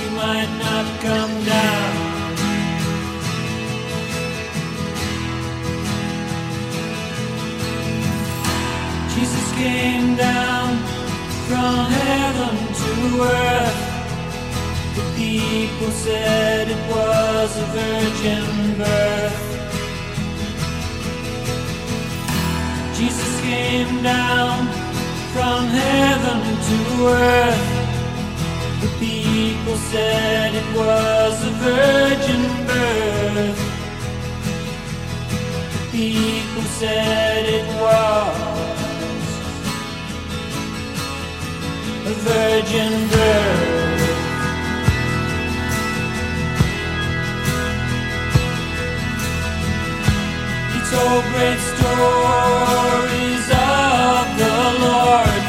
[0.00, 1.99] You might not come down.
[9.60, 10.68] Came down
[11.48, 12.92] from heaven to
[13.44, 13.80] earth.
[14.96, 18.44] The people said it was a virgin
[18.80, 19.38] birth.
[22.98, 24.56] Jesus came down
[25.34, 26.78] from heaven to
[27.28, 27.66] earth.
[28.84, 33.60] The people said it was a virgin birth.
[35.74, 38.59] The people said it was.
[42.20, 43.80] Virgin birth.
[50.72, 55.42] He told great stories of the Lord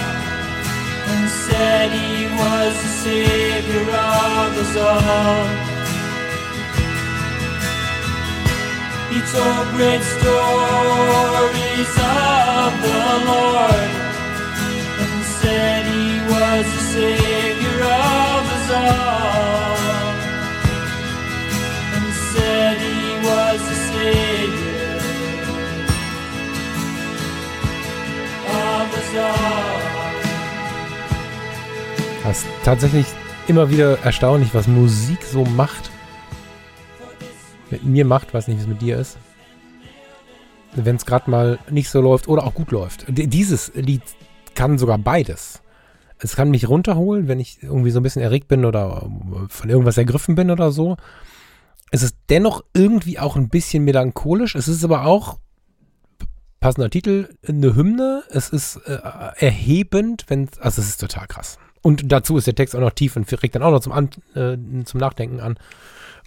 [1.11, 5.45] and said he was the Savior of us all.
[9.11, 14.00] He told great stories of the Lord
[32.31, 33.07] Das ist tatsächlich
[33.47, 35.91] immer wieder erstaunlich, was Musik so macht.
[37.69, 39.17] Mit mir macht, weiß nicht, wie es mit dir ist.
[40.73, 43.03] Wenn es gerade mal nicht so läuft oder auch gut läuft.
[43.09, 44.03] Dieses Lied
[44.55, 45.61] kann sogar beides.
[46.23, 49.09] Es kann mich runterholen, wenn ich irgendwie so ein bisschen erregt bin oder
[49.49, 50.97] von irgendwas ergriffen bin oder so.
[51.89, 54.55] Es ist dennoch irgendwie auch ein bisschen melancholisch.
[54.55, 55.39] Es ist aber auch,
[56.59, 58.23] passender Titel, eine Hymne.
[58.29, 58.99] Es ist äh,
[59.37, 61.57] erhebend, wenn, also es ist total krass.
[61.81, 64.09] Und dazu ist der Text auch noch tief und regt dann auch noch zum, an,
[64.35, 65.57] äh, zum Nachdenken an.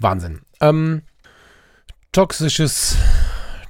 [0.00, 0.40] Wahnsinn.
[0.60, 1.02] Ähm,
[2.10, 2.96] toxisches,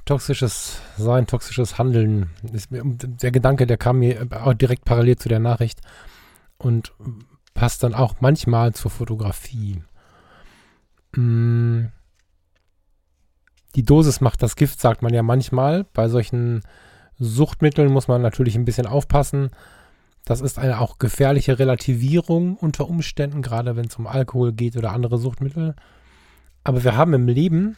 [0.05, 2.31] toxisches Sein, toxisches Handeln.
[2.41, 5.81] Der Gedanke, der kam mir auch direkt parallel zu der Nachricht
[6.57, 6.93] und
[7.53, 9.81] passt dann auch manchmal zur Fotografie.
[11.15, 11.85] Mm.
[13.75, 15.83] Die Dosis macht das Gift, sagt man ja manchmal.
[15.91, 16.61] Bei solchen
[17.19, 19.49] Suchtmitteln muss man natürlich ein bisschen aufpassen.
[20.23, 24.93] Das ist eine auch gefährliche Relativierung unter Umständen, gerade wenn es um Alkohol geht oder
[24.93, 25.75] andere Suchtmittel.
[26.63, 27.75] Aber wir haben im Leben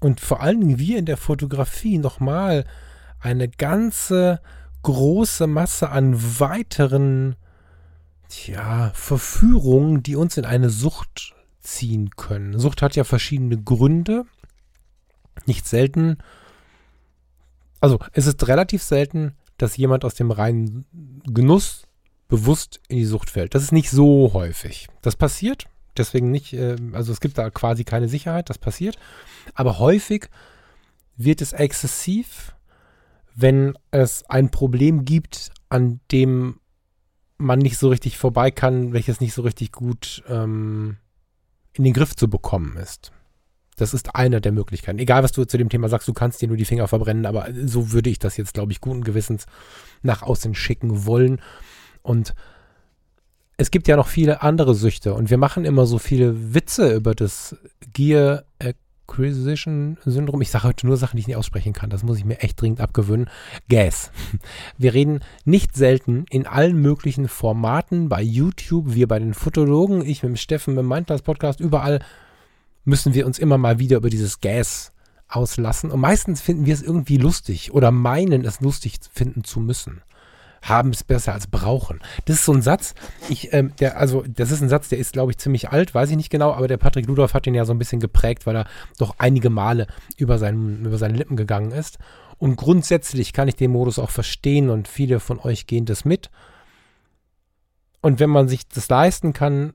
[0.00, 2.64] und vor allen Dingen wir in der Fotografie nochmal
[3.18, 4.40] eine ganze
[4.82, 7.36] große Masse an weiteren
[8.30, 12.58] tja, Verführungen, die uns in eine Sucht ziehen können.
[12.58, 14.24] Sucht hat ja verschiedene Gründe.
[15.46, 16.18] Nicht selten,
[17.80, 20.84] also es ist relativ selten, dass jemand aus dem reinen
[21.26, 21.86] Genuss
[22.28, 23.54] bewusst in die Sucht fällt.
[23.54, 24.88] Das ist nicht so häufig.
[25.02, 25.66] Das passiert,
[25.96, 28.98] deswegen nicht, äh, also es gibt da quasi keine Sicherheit, das passiert.
[29.54, 30.28] Aber häufig
[31.16, 32.54] wird es exzessiv,
[33.34, 36.60] wenn es ein Problem gibt, an dem
[37.40, 40.96] man nicht so richtig vorbei kann, welches nicht so richtig gut ähm,
[41.72, 43.12] in den Griff zu bekommen ist.
[43.76, 44.98] Das ist eine der Möglichkeiten.
[44.98, 47.48] Egal, was du zu dem Thema sagst, du kannst dir nur die Finger verbrennen, aber
[47.64, 49.46] so würde ich das jetzt, glaube ich, guten Gewissens
[50.02, 51.40] nach außen schicken wollen.
[52.02, 52.34] Und
[53.56, 57.14] es gibt ja noch viele andere Süchte und wir machen immer so viele Witze über
[57.14, 57.56] das
[57.92, 58.89] Gear Acquisition
[60.04, 60.40] Syndrom.
[60.40, 61.90] Ich sage heute nur Sachen, die ich nicht aussprechen kann.
[61.90, 63.28] Das muss ich mir echt dringend abgewöhnen.
[63.68, 64.10] Gas.
[64.78, 70.22] Wir reden nicht selten in allen möglichen Formaten, bei YouTube, wir bei den Fotologen, ich
[70.22, 72.00] mit dem Steffen, mit dem Mindclass Podcast, überall
[72.84, 74.92] müssen wir uns immer mal wieder über dieses Gas
[75.28, 75.90] auslassen.
[75.90, 80.02] Und meistens finden wir es irgendwie lustig oder meinen es lustig finden zu müssen.
[80.62, 82.00] Haben es besser als brauchen.
[82.26, 82.94] Das ist so ein Satz,
[83.28, 86.10] ich, ähm, der, also, das ist ein Satz, der ist, glaube ich, ziemlich alt, weiß
[86.10, 88.56] ich nicht genau, aber der Patrick Ludolf hat den ja so ein bisschen geprägt, weil
[88.56, 88.66] er
[88.98, 91.98] doch einige Male über, seinen, über seine Lippen gegangen ist.
[92.38, 96.30] Und grundsätzlich kann ich den Modus auch verstehen und viele von euch gehen das mit.
[98.00, 99.74] Und wenn man sich das leisten kann,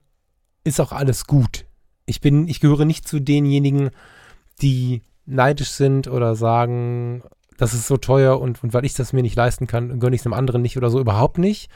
[0.63, 1.65] ist auch alles gut.
[2.05, 3.91] Ich bin, ich gehöre nicht zu denjenigen,
[4.61, 7.23] die neidisch sind oder sagen,
[7.57, 10.21] das ist so teuer und, und weil ich das mir nicht leisten kann, gönne ich
[10.21, 10.99] es einem anderen nicht oder so.
[10.99, 11.69] Überhaupt nicht.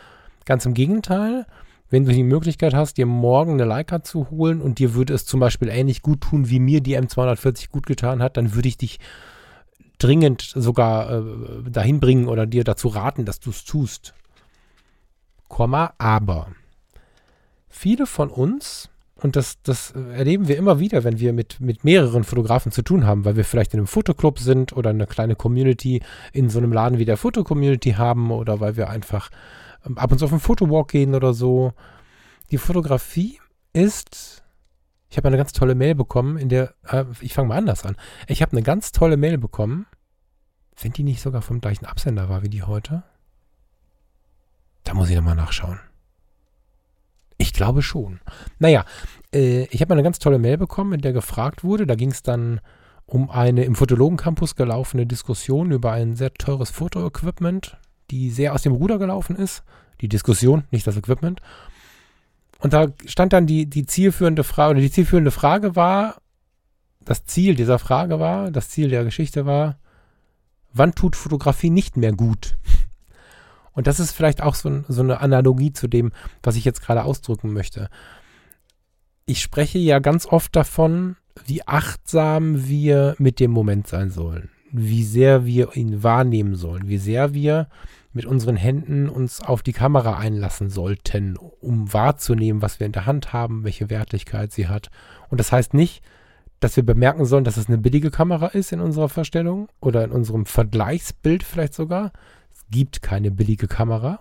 [0.45, 1.45] Ganz im Gegenteil.
[1.89, 5.25] Wenn du die Möglichkeit hast, dir morgen eine Leica zu holen und dir würde es
[5.25, 8.77] zum Beispiel ähnlich gut tun, wie mir die M240 gut getan hat, dann würde ich
[8.77, 8.99] dich
[9.97, 14.13] dringend sogar äh, dahin bringen oder dir dazu raten, dass du es tust.
[15.47, 16.47] Komma, aber
[17.67, 18.89] viele von uns,
[19.21, 23.05] und das, das erleben wir immer wieder, wenn wir mit, mit mehreren Fotografen zu tun
[23.05, 26.01] haben, weil wir vielleicht in einem Fotoclub sind oder eine kleine Community
[26.31, 29.29] in so einem Laden wie der Fotocommunity haben oder weil wir einfach
[29.85, 31.73] ähm, ab und zu auf einen Fotowalk gehen oder so.
[32.51, 33.39] Die Fotografie
[33.73, 34.41] ist,
[35.09, 37.97] ich habe eine ganz tolle Mail bekommen, in der, äh, ich fange mal anders an.
[38.27, 39.85] Ich habe eine ganz tolle Mail bekommen,
[40.81, 43.03] wenn die nicht sogar vom gleichen Absender war wie die heute.
[44.85, 45.79] Da muss ich nochmal nachschauen.
[47.39, 48.19] Ich glaube schon.
[48.59, 48.85] Naja,
[49.33, 51.87] äh, ich habe eine ganz tolle Mail bekommen, in der gefragt wurde.
[51.87, 52.59] Da ging es dann
[53.05, 57.77] um eine im Fotologen-Campus gelaufene Diskussion über ein sehr teures Fotoequipment,
[58.11, 59.63] die sehr aus dem Ruder gelaufen ist.
[60.01, 61.41] Die Diskussion, nicht das Equipment.
[62.59, 66.21] Und da stand dann die, die zielführende Frage, oder die zielführende Frage war,
[66.99, 69.79] das Ziel dieser Frage war, das Ziel der Geschichte war,
[70.73, 72.57] wann tut Fotografie nicht mehr gut?
[73.73, 76.11] Und das ist vielleicht auch so, so eine Analogie zu dem,
[76.43, 77.89] was ich jetzt gerade ausdrücken möchte.
[79.25, 85.03] Ich spreche ja ganz oft davon, wie achtsam wir mit dem Moment sein sollen, wie
[85.03, 87.67] sehr wir ihn wahrnehmen sollen, wie sehr wir
[88.11, 93.05] mit unseren Händen uns auf die Kamera einlassen sollten, um wahrzunehmen, was wir in der
[93.05, 94.89] Hand haben, welche Wertigkeit sie hat.
[95.29, 96.03] Und das heißt nicht,
[96.59, 100.11] dass wir bemerken sollen, dass es eine billige Kamera ist in unserer Verstellung oder in
[100.11, 102.11] unserem Vergleichsbild vielleicht sogar.
[102.71, 104.19] Gibt keine billige Kamera,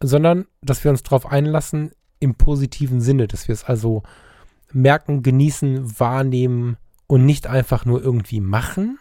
[0.00, 4.02] sondern dass wir uns darauf einlassen im positiven Sinne, dass wir es also
[4.72, 6.76] merken, genießen, wahrnehmen
[7.06, 8.98] und nicht einfach nur irgendwie machen,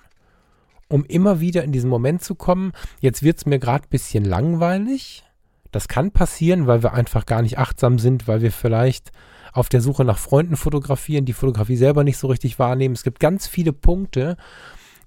[0.87, 2.71] um immer wieder in diesen Moment zu kommen.
[2.99, 5.23] Jetzt wird es mir gerade ein bisschen langweilig.
[5.71, 9.11] Das kann passieren, weil wir einfach gar nicht achtsam sind, weil wir vielleicht
[9.53, 12.95] auf der Suche nach Freunden fotografieren, die Fotografie selber nicht so richtig wahrnehmen.
[12.95, 14.37] Es gibt ganz viele Punkte,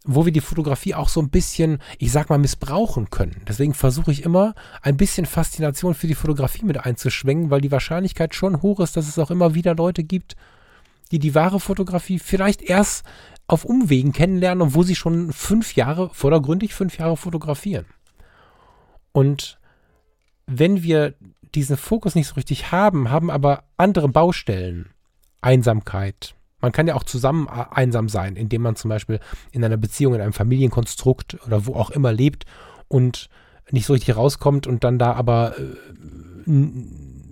[0.06, 3.42] wo wir die Fotografie auch so ein bisschen, ich sag mal, missbrauchen können.
[3.46, 8.34] Deswegen versuche ich immer, ein bisschen Faszination für die Fotografie mit einzuschwenken, weil die Wahrscheinlichkeit
[8.34, 10.36] schon hoch ist, dass es auch immer wieder Leute gibt,
[11.10, 13.04] die die wahre Fotografie vielleicht erst
[13.48, 17.86] auf Umwegen kennenlernen, obwohl sie schon fünf Jahre, vordergründig fünf Jahre fotografieren.
[19.12, 19.58] Und
[20.46, 21.14] wenn wir
[21.54, 24.90] diesen Fokus nicht so richtig haben, haben aber andere Baustellen.
[25.42, 26.35] Einsamkeit.
[26.60, 29.20] Man kann ja auch zusammen einsam sein, indem man zum Beispiel
[29.52, 32.44] in einer Beziehung, in einem Familienkonstrukt oder wo auch immer lebt
[32.88, 33.28] und
[33.70, 36.52] nicht so richtig rauskommt und dann da aber äh,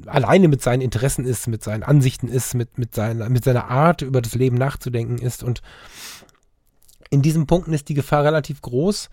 [0.06, 4.02] alleine mit seinen Interessen ist, mit seinen Ansichten ist, mit, mit, seiner, mit seiner Art
[4.02, 5.42] über das Leben nachzudenken ist.
[5.42, 5.62] Und
[7.10, 9.10] in diesen Punkten ist die Gefahr relativ groß,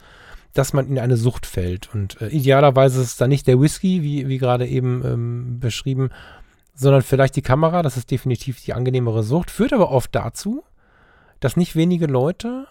[0.53, 1.93] dass man in eine Sucht fällt.
[1.93, 6.09] Und äh, idealerweise ist es dann nicht der Whisky, wie, wie gerade eben ähm, beschrieben,
[6.73, 7.81] sondern vielleicht die Kamera.
[7.81, 9.51] Das ist definitiv die angenehmere Sucht.
[9.51, 10.63] Führt aber oft dazu,
[11.39, 12.67] dass nicht wenige Leute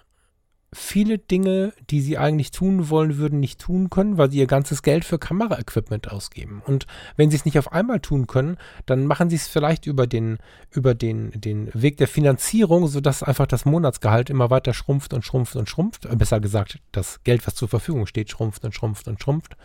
[0.73, 4.83] viele Dinge, die sie eigentlich tun wollen würden, nicht tun können, weil sie ihr ganzes
[4.83, 6.63] Geld für Kameraequipment ausgeben.
[6.65, 6.87] Und
[7.17, 10.39] wenn sie es nicht auf einmal tun können, dann machen sie es vielleicht über den,
[10.71, 15.57] über den, den Weg der Finanzierung, sodass einfach das Monatsgehalt immer weiter schrumpft und schrumpft
[15.57, 16.07] und schrumpft.
[16.07, 19.57] Äh, besser gesagt, das Geld, was zur Verfügung steht, schrumpft und schrumpft und schrumpft.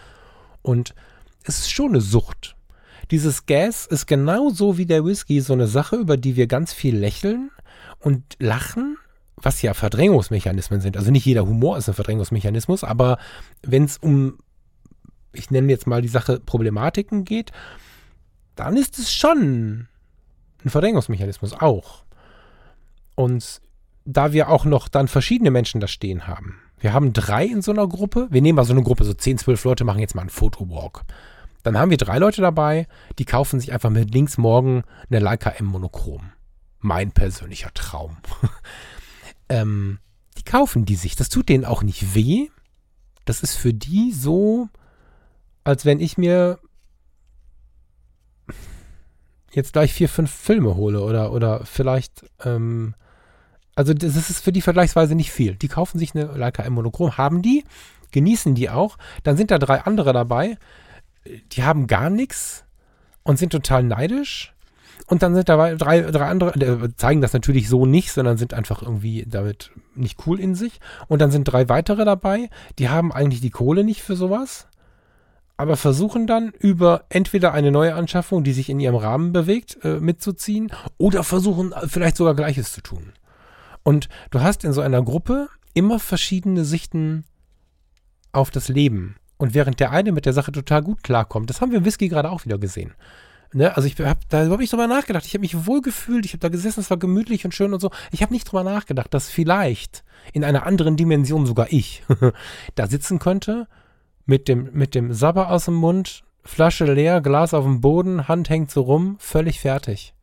[0.64, 0.96] Und
[1.44, 2.56] es ist schon eine Sucht.
[3.12, 6.96] Dieses Gas ist genauso wie der Whisky so eine Sache, über die wir ganz viel
[6.98, 7.52] lächeln
[8.00, 8.98] und lachen
[9.38, 10.98] was ja Verdrängungsmechanismen sind.
[10.98, 13.18] Also nicht jeder Humor ist ein Verdrängungsmechanismus, aber
[13.62, 14.38] wenn es um,
[15.34, 17.52] ich nenne jetzt mal die Sache Problematiken geht,
[18.56, 19.88] dann ist es schon
[20.64, 22.06] ein Verdrängungsmechanismus auch.
[23.16, 23.62] Und
[24.06, 26.60] da wir auch noch dann verschiedene Menschen da stehen haben.
[26.80, 28.28] Wir haben drei in so einer Gruppe.
[28.30, 31.04] Wir nehmen mal so eine Gruppe, so 10, 12 Leute machen jetzt mal einen Fotowalk.
[31.66, 35.50] Dann haben wir drei Leute dabei, die kaufen sich einfach mit links morgen eine Leica
[35.50, 36.32] M Monochrom.
[36.78, 38.18] Mein persönlicher Traum.
[39.50, 39.98] ähm,
[40.38, 41.16] die kaufen die sich.
[41.16, 42.50] Das tut denen auch nicht weh.
[43.26, 44.70] Das ist für die so,
[45.64, 46.60] als wenn ich mir
[49.52, 52.94] jetzt gleich vier, fünf Filme hole oder, oder vielleicht, ähm,
[53.74, 55.56] also das ist für die vergleichsweise nicht viel.
[55.56, 57.64] Die kaufen sich eine Leica M Monochrom, haben die,
[58.12, 59.00] genießen die auch.
[59.24, 60.60] Dann sind da drei andere dabei,
[61.52, 62.66] die haben gar nichts
[63.24, 64.56] und sind total neidisch
[65.08, 68.54] und dann sind da drei, drei andere, äh, zeigen das natürlich so nicht, sondern sind
[68.54, 70.80] einfach irgendwie damit nicht cool in sich.
[71.08, 74.68] Und dann sind drei weitere dabei, die haben eigentlich die Kohle nicht für sowas,
[75.58, 80.00] aber versuchen dann über entweder eine neue Anschaffung, die sich in ihrem Rahmen bewegt, äh,
[80.00, 83.14] mitzuziehen, oder versuchen vielleicht sogar Gleiches zu tun.
[83.84, 87.26] Und du hast in so einer Gruppe immer verschiedene Sichten
[88.32, 89.18] auf das Leben.
[89.38, 92.08] Und während der eine mit der Sache total gut klarkommt, das haben wir im Whisky
[92.08, 92.94] gerade auch wieder gesehen.
[93.54, 93.76] Ne?
[93.76, 95.26] Also ich habe da überhaupt nicht drüber nachgedacht.
[95.26, 97.80] Ich habe mich wohl gefühlt, ich habe da gesessen, es war gemütlich und schön und
[97.80, 97.92] so.
[98.12, 102.04] Ich habe nicht drüber nachgedacht, dass vielleicht in einer anderen Dimension sogar ich
[102.76, 103.68] da sitzen könnte,
[104.26, 108.50] mit dem, mit dem Sabber aus dem Mund, Flasche leer, Glas auf dem Boden, Hand
[108.50, 110.14] hängt so rum, völlig fertig.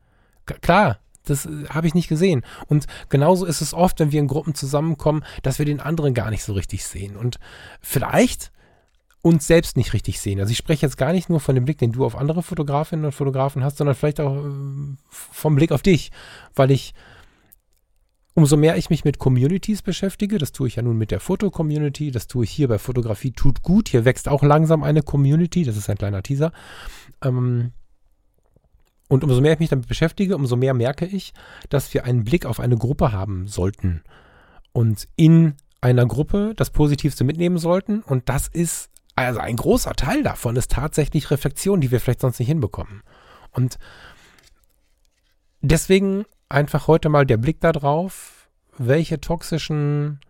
[0.46, 2.42] K klar, das äh, habe ich nicht gesehen.
[2.66, 6.30] Und genauso ist es oft, wenn wir in Gruppen zusammenkommen, dass wir den anderen gar
[6.30, 7.16] nicht so richtig sehen.
[7.16, 7.38] Und
[7.80, 8.52] vielleicht
[9.22, 10.40] uns selbst nicht richtig sehen.
[10.40, 13.04] Also ich spreche jetzt gar nicht nur von dem Blick, den du auf andere Fotografinnen
[13.04, 14.50] und Fotografen hast, sondern vielleicht auch äh,
[15.08, 16.10] vom Blick auf dich,
[16.54, 16.92] weil ich
[18.34, 22.10] umso mehr ich mich mit Communities beschäftige, das tue ich ja nun mit der Foto-Community,
[22.10, 25.76] das tue ich hier bei Fotografie tut gut, hier wächst auch langsam eine Community, das
[25.76, 26.52] ist ein kleiner Teaser.
[27.22, 27.72] Ähm,
[29.08, 31.34] und umso mehr ich mich damit beschäftige, umso mehr merke ich,
[31.68, 34.02] dass wir einen Blick auf eine Gruppe haben sollten
[34.72, 38.00] und in einer Gruppe das Positivste mitnehmen sollten.
[38.00, 42.38] Und das ist also ein großer Teil davon ist tatsächlich Reflexion, die wir vielleicht sonst
[42.38, 43.02] nicht hinbekommen.
[43.50, 43.78] Und
[45.60, 48.48] deswegen einfach heute mal der Blick darauf,
[48.78, 50.20] welche toxischen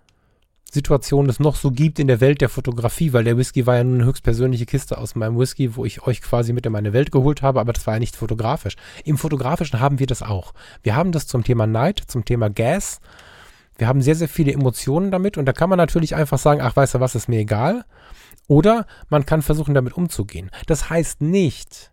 [0.72, 3.84] Situationen es noch so gibt in der Welt der Fotografie, weil der Whisky war ja
[3.84, 7.12] nun eine höchstpersönliche Kiste aus meinem Whisky, wo ich euch quasi mit in meine Welt
[7.12, 8.76] geholt habe, aber das war ja nicht fotografisch.
[9.04, 10.54] Im Fotografischen haben wir das auch.
[10.82, 13.00] Wir haben das zum Thema Night, zum Thema Gas.
[13.76, 16.74] Wir haben sehr, sehr viele Emotionen damit und da kann man natürlich einfach sagen, ach,
[16.74, 17.84] weißt du was, ist mir egal.
[18.48, 20.50] Oder man kann versuchen, damit umzugehen.
[20.66, 21.92] Das heißt nicht,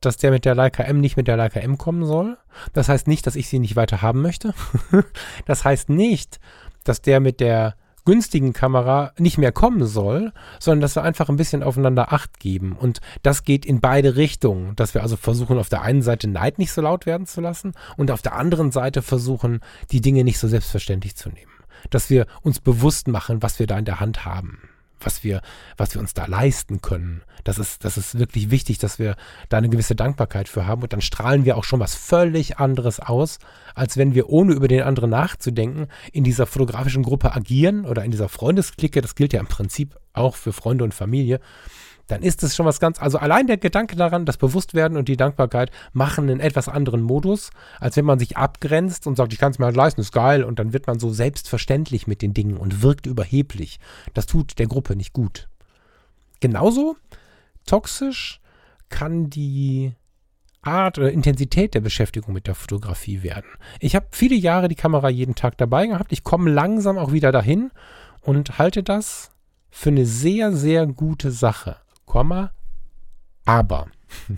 [0.00, 2.38] dass der mit der Leica M nicht mit der Leica M kommen soll.
[2.72, 4.54] Das heißt nicht, dass ich sie nicht weiter haben möchte.
[5.46, 6.38] das heißt nicht,
[6.84, 7.74] dass der mit der
[8.04, 12.72] günstigen Kamera nicht mehr kommen soll, sondern dass wir einfach ein bisschen aufeinander Acht geben.
[12.72, 14.74] Und das geht in beide Richtungen.
[14.76, 17.72] Dass wir also versuchen, auf der einen Seite Neid nicht so laut werden zu lassen
[17.96, 21.52] und auf der anderen Seite versuchen, die Dinge nicht so selbstverständlich zu nehmen.
[21.90, 24.58] Dass wir uns bewusst machen, was wir da in der Hand haben
[25.00, 25.40] was wir,
[25.76, 27.22] was wir uns da leisten können.
[27.44, 29.16] Das ist, das ist wirklich wichtig, dass wir
[29.48, 33.00] da eine gewisse Dankbarkeit für haben und dann strahlen wir auch schon was völlig anderes
[33.00, 33.38] aus,
[33.74, 38.10] als wenn wir ohne über den anderen nachzudenken in dieser fotografischen Gruppe agieren oder in
[38.10, 39.00] dieser Freundesklicke.
[39.00, 41.40] Das gilt ja im Prinzip auch für Freunde und Familie
[42.08, 45.16] dann ist es schon was ganz, also allein der Gedanke daran, das Bewusstwerden und die
[45.16, 49.52] Dankbarkeit machen einen etwas anderen Modus, als wenn man sich abgrenzt und sagt, ich kann
[49.52, 52.56] es mir halt leisten, ist geil, und dann wird man so selbstverständlich mit den Dingen
[52.56, 53.78] und wirkt überheblich.
[54.14, 55.48] Das tut der Gruppe nicht gut.
[56.40, 56.96] Genauso
[57.66, 58.40] toxisch
[58.88, 59.92] kann die
[60.62, 63.50] Art oder Intensität der Beschäftigung mit der Fotografie werden.
[63.80, 66.12] Ich habe viele Jahre die Kamera jeden Tag dabei gehabt.
[66.12, 67.70] Ich komme langsam auch wieder dahin
[68.22, 69.30] und halte das
[69.70, 71.76] für eine sehr, sehr gute Sache.
[72.08, 72.52] Komma,
[73.44, 73.86] aber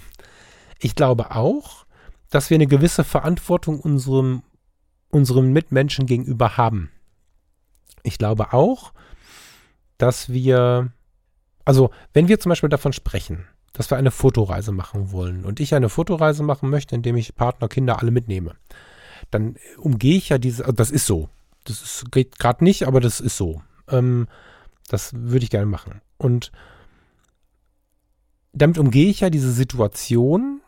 [0.79, 1.87] ich glaube auch,
[2.29, 4.43] dass wir eine gewisse Verantwortung unserem,
[5.11, 6.91] unserem Mitmenschen gegenüber haben.
[8.03, 8.93] Ich glaube auch,
[9.99, 10.93] dass wir,
[11.65, 15.75] also wenn wir zum Beispiel davon sprechen, dass wir eine Fotoreise machen wollen und ich
[15.75, 18.57] eine Fotoreise machen möchte, indem ich Partner, Kinder alle mitnehme,
[19.31, 21.29] dann umgehe ich ja diese, also das ist so.
[21.65, 23.63] Das ist, geht gerade nicht, aber das ist so.
[23.89, 24.27] Ähm,
[24.89, 26.01] das würde ich gerne machen.
[26.17, 26.51] Und
[28.53, 30.61] damit umgehe ich ja diese Situation,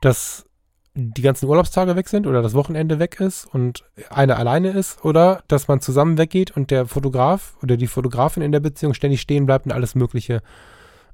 [0.00, 0.46] dass
[0.94, 5.42] die ganzen Urlaubstage weg sind oder das Wochenende weg ist und einer alleine ist oder
[5.46, 9.44] dass man zusammen weggeht und der Fotograf oder die Fotografin in der Beziehung ständig stehen
[9.44, 10.42] bleibt und alles Mögliche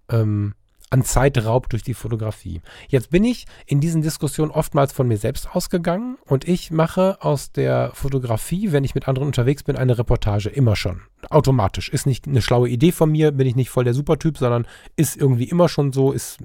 [0.09, 0.55] ähm,
[0.93, 2.61] an Zeit raubt durch die Fotografie.
[2.87, 7.51] Jetzt bin ich in diesen Diskussionen oftmals von mir selbst ausgegangen und ich mache aus
[7.51, 11.01] der Fotografie, wenn ich mit anderen unterwegs bin, eine Reportage immer schon.
[11.31, 11.89] Automatisch.
[11.89, 15.17] Ist nicht eine schlaue Idee von mir, bin ich nicht voll der Supertyp, sondern ist
[15.17, 16.39] irgendwie immer schon so, ist,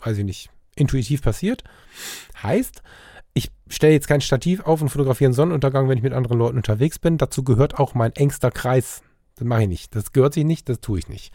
[0.00, 1.62] weiß ich nicht, intuitiv passiert.
[2.42, 2.82] Heißt,
[3.34, 6.56] ich stelle jetzt kein Stativ auf und fotografiere einen Sonnenuntergang, wenn ich mit anderen Leuten
[6.56, 7.18] unterwegs bin.
[7.18, 9.02] Dazu gehört auch mein engster Kreis.
[9.36, 9.94] Das mache ich nicht.
[9.94, 11.32] Das gehört sich nicht, das tue ich nicht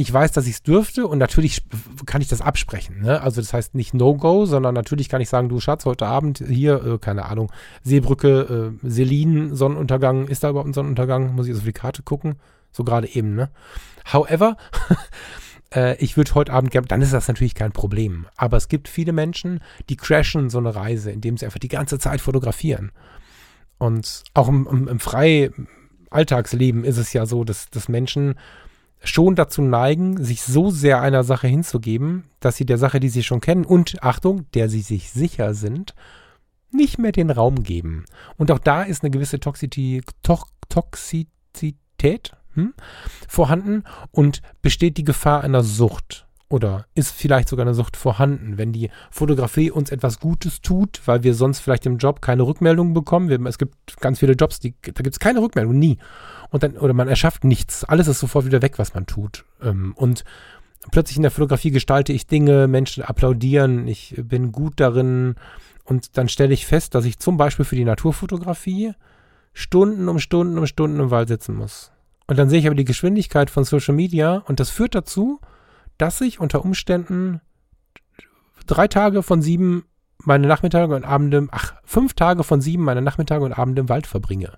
[0.00, 1.62] ich weiß, dass ich es dürfte und natürlich
[2.06, 3.02] kann ich das absprechen.
[3.02, 3.20] Ne?
[3.20, 6.82] Also das heißt nicht No-Go, sondern natürlich kann ich sagen, du Schatz, heute Abend hier,
[6.84, 11.34] äh, keine Ahnung, Seebrücke, äh, Selin, Sonnenuntergang, ist da überhaupt ein Sonnenuntergang?
[11.34, 12.36] Muss ich also auf die Karte gucken?
[12.72, 13.50] So gerade eben, ne?
[14.10, 14.56] However,
[15.74, 18.26] äh, ich würde heute Abend gerne, dann ist das natürlich kein Problem.
[18.36, 19.60] Aber es gibt viele Menschen,
[19.90, 22.90] die crashen so eine Reise, indem sie einfach die ganze Zeit fotografieren.
[23.76, 25.68] Und auch im, im, im
[26.10, 28.34] Alltagsleben ist es ja so, dass, dass Menschen
[29.02, 33.22] schon dazu neigen, sich so sehr einer Sache hinzugeben, dass sie der Sache, die sie
[33.22, 35.94] schon kennen und Achtung, der sie sich sicher sind,
[36.70, 38.04] nicht mehr den Raum geben.
[38.36, 40.04] Und auch da ist eine gewisse Toxizität,
[40.68, 42.74] Toxizität hm,
[43.28, 48.72] vorhanden und besteht die Gefahr einer Sucht oder ist vielleicht sogar eine Sucht vorhanden, wenn
[48.72, 53.28] die Fotografie uns etwas Gutes tut, weil wir sonst vielleicht im Job keine Rückmeldung bekommen.
[53.28, 55.98] Wir, es gibt ganz viele Jobs, die, da gibt es keine Rückmeldung, nie.
[56.50, 57.84] Und dann, oder man erschafft nichts.
[57.84, 59.44] Alles ist sofort wieder weg, was man tut.
[59.62, 60.24] Ähm, und
[60.90, 65.36] plötzlich in der Fotografie gestalte ich Dinge, Menschen applaudieren, ich bin gut darin.
[65.84, 68.92] Und dann stelle ich fest, dass ich zum Beispiel für die Naturfotografie
[69.52, 71.92] Stunden um Stunden um Stunden im Wald sitzen muss.
[72.26, 75.40] Und dann sehe ich aber die Geschwindigkeit von Social Media und das führt dazu,
[76.00, 77.40] dass ich unter Umständen
[78.66, 79.84] drei Tage von sieben
[80.18, 84.06] meine Nachmittage und Abende, ach, fünf Tage von sieben meine Nachmittage und Abende im Wald
[84.06, 84.52] verbringe.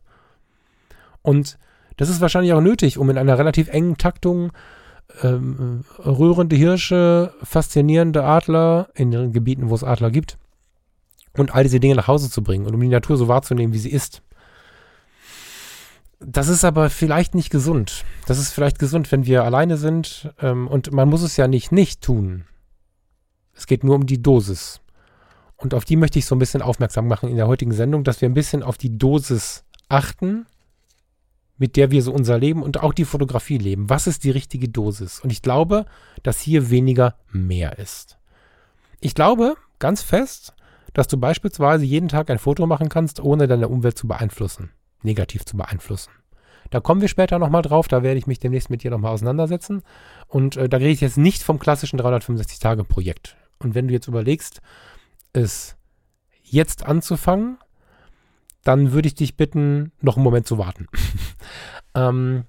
[1.22, 1.58] Und
[1.96, 4.52] das ist wahrscheinlich auch nötig, um in einer relativ engen Taktung
[5.22, 10.38] ähm, rührende Hirsche, faszinierende Adler in den Gebieten, wo es Adler gibt
[11.36, 13.78] und all diese Dinge nach Hause zu bringen und um die Natur so wahrzunehmen, wie
[13.78, 14.22] sie ist.
[16.24, 18.04] Das ist aber vielleicht nicht gesund.
[18.26, 20.32] Das ist vielleicht gesund, wenn wir alleine sind.
[20.40, 22.44] Ähm, und man muss es ja nicht nicht tun.
[23.54, 24.80] Es geht nur um die Dosis.
[25.56, 28.20] Und auf die möchte ich so ein bisschen aufmerksam machen in der heutigen Sendung, dass
[28.20, 30.46] wir ein bisschen auf die Dosis achten,
[31.58, 33.88] mit der wir so unser Leben und auch die Fotografie leben.
[33.88, 35.20] Was ist die richtige Dosis?
[35.20, 35.86] Und ich glaube,
[36.22, 38.18] dass hier weniger mehr ist.
[39.00, 40.54] Ich glaube ganz fest,
[40.94, 44.70] dass du beispielsweise jeden Tag ein Foto machen kannst, ohne deine Umwelt zu beeinflussen
[45.04, 46.12] negativ zu beeinflussen.
[46.70, 47.86] Da kommen wir später nochmal drauf.
[47.86, 49.82] Da werde ich mich demnächst mit dir nochmal auseinandersetzen.
[50.26, 53.36] Und äh, da rede ich jetzt nicht vom klassischen 365-Tage-Projekt.
[53.58, 54.60] Und wenn du jetzt überlegst,
[55.32, 55.76] es
[56.42, 57.58] jetzt anzufangen,
[58.64, 60.86] dann würde ich dich bitten, noch einen Moment zu warten.
[61.94, 62.44] ähm,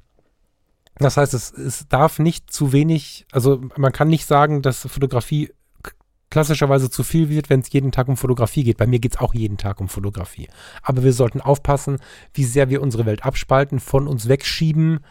[0.95, 5.51] das heißt, es, es darf nicht zu wenig, also man kann nicht sagen, dass Fotografie
[6.33, 8.77] klassischerweise zu viel wird, wenn es jeden Tag um Fotografie geht.
[8.77, 10.47] Bei mir geht es auch jeden Tag um Fotografie.
[10.81, 11.97] Aber wir sollten aufpassen,
[12.33, 15.01] wie sehr wir unsere Welt abspalten, von uns wegschieben,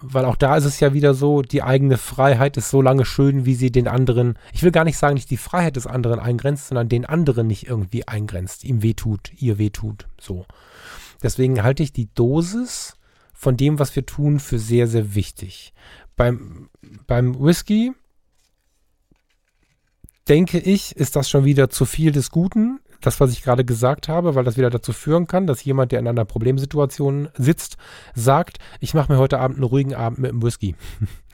[0.00, 3.46] weil auch da ist es ja wieder so, die eigene Freiheit ist so lange schön,
[3.46, 6.68] wie sie den anderen, ich will gar nicht sagen, nicht die Freiheit des anderen eingrenzt,
[6.68, 10.46] sondern den anderen nicht irgendwie eingrenzt, ihm wehtut, ihr wehtut, so.
[11.20, 12.94] Deswegen halte ich die Dosis
[13.32, 15.74] von dem, was wir tun, für sehr, sehr wichtig.
[16.14, 16.68] Beim,
[17.08, 17.92] beim Whisky
[20.28, 24.08] denke ich, ist das schon wieder zu viel des Guten das, was ich gerade gesagt
[24.08, 27.76] habe, weil das wieder dazu führen kann, dass jemand, der in einer Problemsituation sitzt,
[28.14, 30.74] sagt, ich mache mir heute Abend einen ruhigen Abend mit dem Whisky.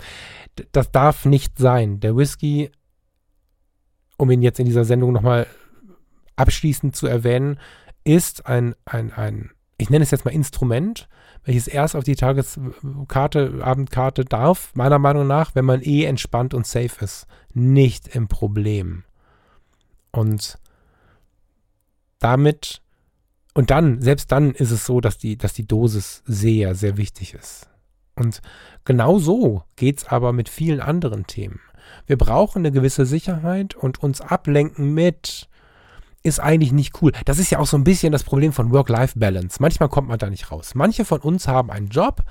[0.72, 2.00] das darf nicht sein.
[2.00, 2.70] Der Whisky,
[4.16, 5.46] um ihn jetzt in dieser Sendung nochmal
[6.36, 7.60] abschließend zu erwähnen,
[8.04, 11.08] ist ein, ein, ein, ich nenne es jetzt mal Instrument,
[11.44, 16.66] welches erst auf die Tageskarte, Abendkarte darf, meiner Meinung nach, wenn man eh entspannt und
[16.66, 17.26] safe ist.
[17.54, 19.04] Nicht im Problem.
[20.10, 20.58] Und
[22.18, 22.82] damit,
[23.54, 27.34] und dann, selbst dann ist es so, dass die, dass die Dosis sehr, sehr wichtig
[27.34, 27.68] ist.
[28.16, 28.42] Und
[28.84, 31.60] genau so geht es aber mit vielen anderen Themen.
[32.06, 35.47] Wir brauchen eine gewisse Sicherheit und uns ablenken mit
[36.28, 37.12] ist eigentlich nicht cool.
[37.24, 39.58] Das ist ja auch so ein bisschen das Problem von Work-Life-Balance.
[39.60, 40.74] Manchmal kommt man da nicht raus.
[40.74, 42.22] Manche von uns haben einen Job,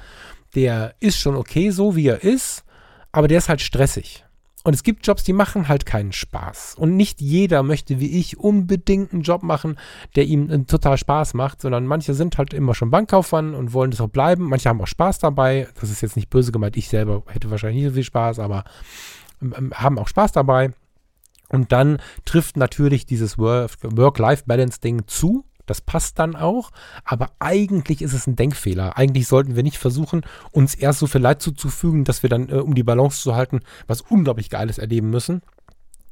[0.55, 2.63] der ist schon okay so, wie er ist,
[3.11, 4.23] aber der ist halt stressig.
[4.67, 6.75] Und es gibt Jobs, die machen halt keinen Spaß.
[6.77, 9.79] Und nicht jeder möchte wie ich unbedingt einen Job machen,
[10.17, 14.01] der ihm total Spaß macht, sondern manche sind halt immer schon Bankkaufmann und wollen das
[14.01, 14.43] auch bleiben.
[14.49, 15.69] Manche haben auch Spaß dabei.
[15.79, 16.75] Das ist jetzt nicht böse gemeint.
[16.75, 18.65] Ich selber hätte wahrscheinlich nicht so viel Spaß, aber
[19.41, 20.73] ähm, ähm, haben auch Spaß dabei.
[21.49, 25.45] Und dann trifft natürlich dieses Work-Life-Balance-Ding zu.
[25.65, 26.71] Das passt dann auch.
[27.03, 28.97] Aber eigentlich ist es ein Denkfehler.
[28.97, 30.21] Eigentlich sollten wir nicht versuchen,
[30.51, 33.61] uns erst so viel Leid zuzufügen, dass wir dann, äh, um die Balance zu halten,
[33.85, 35.41] was unglaublich Geiles erleben müssen.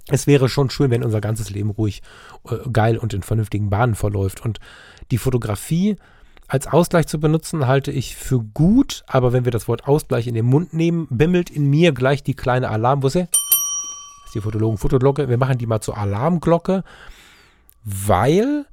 [0.07, 2.03] Es wäre schon schön, wenn unser ganzes Leben ruhig,
[2.47, 4.45] äh, geil und in vernünftigen Bahnen verläuft.
[4.45, 4.59] Und
[5.09, 5.95] die Fotografie
[6.47, 9.03] als Ausgleich zu benutzen, halte ich für gut.
[9.07, 12.36] Aber wenn wir das Wort Ausgleich in den Mund nehmen, bimmelt in mir gleich die
[12.36, 13.01] kleine Alarm.
[13.01, 13.27] Wo ist sie?
[14.24, 15.29] Das ist die Fotologen Fotoglocke.
[15.29, 16.83] Wir machen die mal zur Alarmglocke,
[17.83, 18.65] weil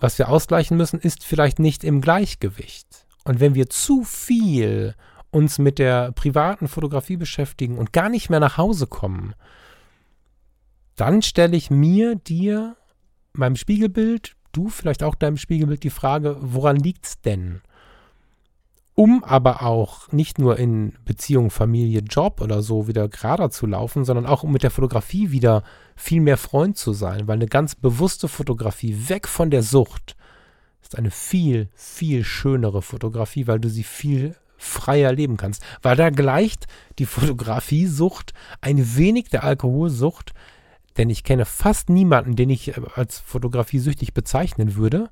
[0.00, 3.06] was wir ausgleichen müssen, ist vielleicht nicht im Gleichgewicht.
[3.24, 4.94] Und wenn wir zu viel
[5.30, 9.34] uns mit der privaten Fotografie beschäftigen und gar nicht mehr nach Hause kommen,
[10.96, 12.76] dann stelle ich mir, dir,
[13.32, 17.60] meinem Spiegelbild, du vielleicht auch deinem Spiegelbild die Frage, woran liegt es denn?
[18.98, 24.04] Um aber auch nicht nur in Beziehung, Familie, Job oder so wieder gerader zu laufen,
[24.04, 25.62] sondern auch um mit der Fotografie wieder
[25.94, 30.16] viel mehr Freund zu sein, weil eine ganz bewusste Fotografie weg von der Sucht
[30.82, 35.62] ist eine viel, viel schönere Fotografie, weil du sie viel freier leben kannst.
[35.80, 36.66] Weil da gleicht
[36.98, 40.34] die Fotografiesucht ein wenig der Alkoholsucht,
[40.96, 45.08] denn ich kenne fast niemanden, den ich als fotografiesüchtig bezeichnen würde,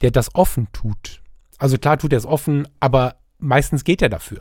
[0.00, 1.20] der das offen tut
[1.58, 4.40] also klar tut er es offen, aber meistens geht er dafür.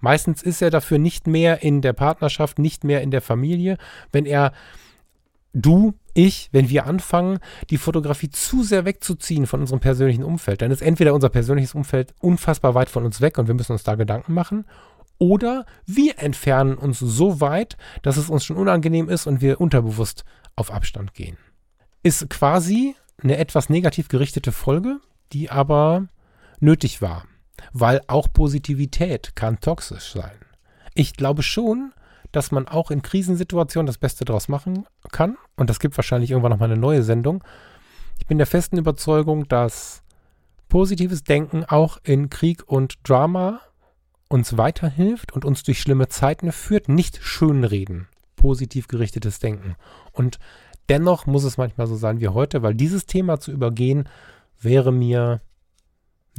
[0.00, 3.76] Meistens ist er dafür nicht mehr in der Partnerschaft, nicht mehr in der Familie.
[4.12, 4.52] Wenn er,
[5.52, 7.38] du, ich, wenn wir anfangen,
[7.68, 12.14] die Fotografie zu sehr wegzuziehen von unserem persönlichen Umfeld, dann ist entweder unser persönliches Umfeld
[12.20, 14.64] unfassbar weit von uns weg und wir müssen uns da Gedanken machen,
[15.18, 20.24] oder wir entfernen uns so weit, dass es uns schon unangenehm ist und wir unterbewusst
[20.56, 21.36] auf Abstand gehen.
[22.02, 24.98] Ist quasi eine etwas negativ gerichtete Folge,
[25.34, 26.08] die aber
[26.60, 27.24] nötig war.
[27.72, 30.38] Weil auch Positivität kann toxisch sein.
[30.94, 31.92] Ich glaube schon,
[32.32, 35.36] dass man auch in Krisensituationen das Beste daraus machen kann.
[35.56, 37.42] Und das gibt wahrscheinlich irgendwann nochmal eine neue Sendung.
[38.18, 40.02] Ich bin der festen Überzeugung, dass
[40.68, 43.60] positives Denken auch in Krieg und Drama
[44.28, 46.88] uns weiterhilft und uns durch schlimme Zeiten führt.
[46.88, 49.74] Nicht schönreden, positiv gerichtetes Denken.
[50.12, 50.38] Und
[50.88, 54.08] dennoch muss es manchmal so sein wie heute, weil dieses Thema zu übergehen
[54.60, 55.40] wäre mir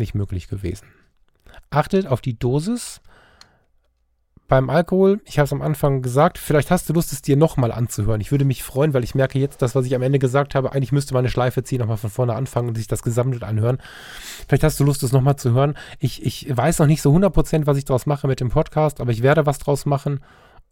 [0.02, 0.88] nicht möglich gewesen.
[1.70, 3.02] Achtet auf die Dosis.
[4.48, 7.72] Beim Alkohol, ich habe es am Anfang gesagt, vielleicht hast du Lust, es dir nochmal
[7.72, 8.20] anzuhören.
[8.20, 10.74] Ich würde mich freuen, weil ich merke jetzt, das, was ich am Ende gesagt habe,
[10.74, 13.78] eigentlich müsste man eine Schleife ziehen, nochmal von vorne anfangen und sich das gesammelt anhören.
[14.50, 15.78] Vielleicht hast du Lust, es nochmal zu hören.
[16.00, 19.12] Ich, ich weiß noch nicht so 100%, was ich daraus mache mit dem Podcast, aber
[19.12, 20.20] ich werde was draus machen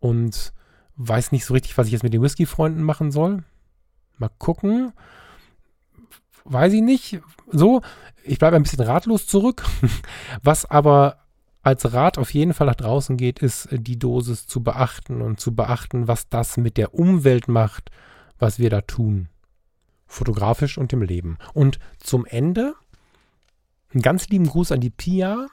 [0.02, 0.52] und
[0.98, 3.46] weiß nicht so richtig, was ich jetzt mit den Whisky-Freunden machen soll.
[4.18, 4.92] Mal gucken
[6.50, 7.22] weiß ich nicht.
[7.52, 7.82] So,
[8.24, 9.64] ich bleibe ein bisschen ratlos zurück.
[10.44, 11.18] Was aber
[11.62, 15.54] als Rat auf jeden Fall nach draußen geht, ist die Dosis zu beachten und zu
[15.54, 17.92] beachten, was das mit der Umwelt macht,
[18.40, 19.28] was wir da tun.
[20.08, 21.38] Fotografisch und im Leben.
[21.54, 22.76] Und zum Ende
[23.94, 25.48] einen ganz lieben Gruß an die Pia.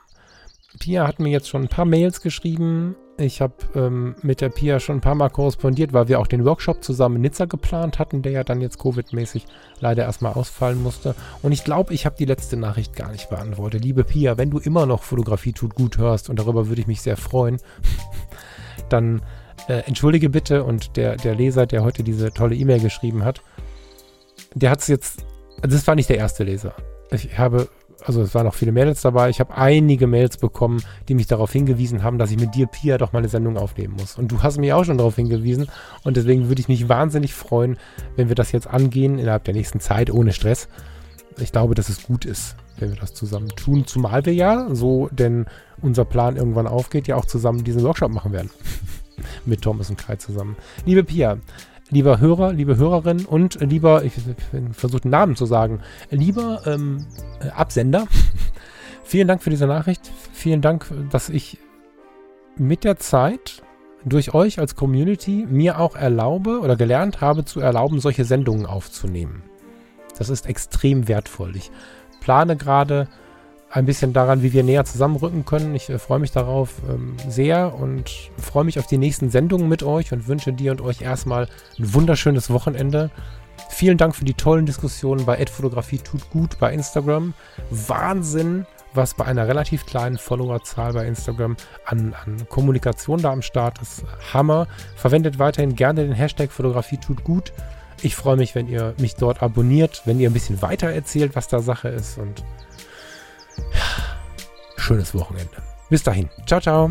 [0.78, 2.94] Pia hat mir jetzt schon ein paar Mails geschrieben.
[3.19, 6.45] Ich habe ähm, mit der Pia schon ein paar Mal korrespondiert, weil wir auch den
[6.45, 9.45] Workshop zusammen in Nizza geplant hatten, der ja dann jetzt Covid-mäßig
[9.81, 11.14] leider erstmal ausfallen musste.
[11.41, 13.83] Und ich glaube, ich habe die letzte Nachricht gar nicht beantwortet.
[13.83, 17.01] Liebe Pia, wenn du immer noch Fotografie tut gut hörst, und darüber würde ich mich
[17.01, 17.57] sehr freuen,
[18.91, 19.23] dann
[19.69, 23.41] äh, entschuldige bitte und der, der Leser, der heute diese tolle E-Mail geschrieben hat,
[24.55, 25.25] der hat es jetzt,
[25.62, 26.75] also das war nicht der erste Leser.
[27.11, 27.69] Ich habe
[28.07, 29.30] also es waren noch viele Mails dabei.
[29.30, 32.98] Ich habe einige Mails bekommen, die mich darauf hingewiesen haben, dass ich mit dir, Pia,
[32.98, 34.16] doch mal eine Sendung aufnehmen muss.
[34.16, 35.66] Und du hast mich auch schon darauf hingewiesen.
[36.04, 37.76] Und deswegen würde ich mich wahnsinnig freuen,
[38.14, 40.68] wenn wir das jetzt angehen innerhalb der nächsten Zeit ohne Stress.
[41.38, 43.86] Ich glaube, dass es gut ist, wenn wir das zusammen tun.
[43.86, 45.46] Zumal wir ja, so denn
[45.82, 48.50] unser Plan irgendwann aufgeht, ja auch zusammen diesen Workshop machen werden.
[49.44, 50.57] mit Thomas und Kai zusammen.
[50.84, 51.38] Liebe Pia,
[51.91, 54.14] lieber Hörer, liebe Hörerin und lieber, ich,
[54.72, 55.80] versuche den Namen zu sagen,
[56.11, 57.07] lieber ähm,
[57.41, 58.07] äh, Absender,
[59.05, 60.11] vielen Dank für diese Nachricht.
[60.32, 61.59] Vielen Dank, dass ich
[62.57, 63.62] mit der Zeit
[64.05, 69.43] durch euch als Community mir auch erlaube oder gelernt habe zu erlauben, solche Sendungen aufzunehmen.
[70.18, 71.57] Das ist extrem wertvoll.
[71.57, 71.70] Ich
[72.20, 73.09] plane gerade
[73.77, 75.74] ein bisschen daran, wie wir näher zusammenrücken können.
[75.74, 79.83] Ich äh, freue mich darauf ähm, sehr und freue mich auf die nächsten Sendungen mit
[79.83, 81.47] euch und wünsche dir und euch erstmal
[81.79, 83.11] ein wunderschönes Wochenende.
[83.68, 87.35] Vielen Dank für die tollen Diskussionen bei Fotografie tut gut bei Instagram.
[87.70, 93.83] Wahnsinn, was bei einer relativ kleinen Followerzahl bei Instagram an, an Kommunikation da am Start
[93.83, 94.05] ist.
[94.33, 94.68] Hammer.
[94.97, 97.53] Verwendet weiterhin gerne den Hashtag Fotografie tut gut.
[98.01, 101.49] Ich freue mich, wenn ihr mich dort abonniert, wenn ihr ein bisschen weiter erzählt, was
[101.49, 102.43] da Sache ist und
[104.87, 105.57] schönes Wochenende.
[105.91, 106.28] Bis dahin.
[106.47, 106.91] Ciao, ciao.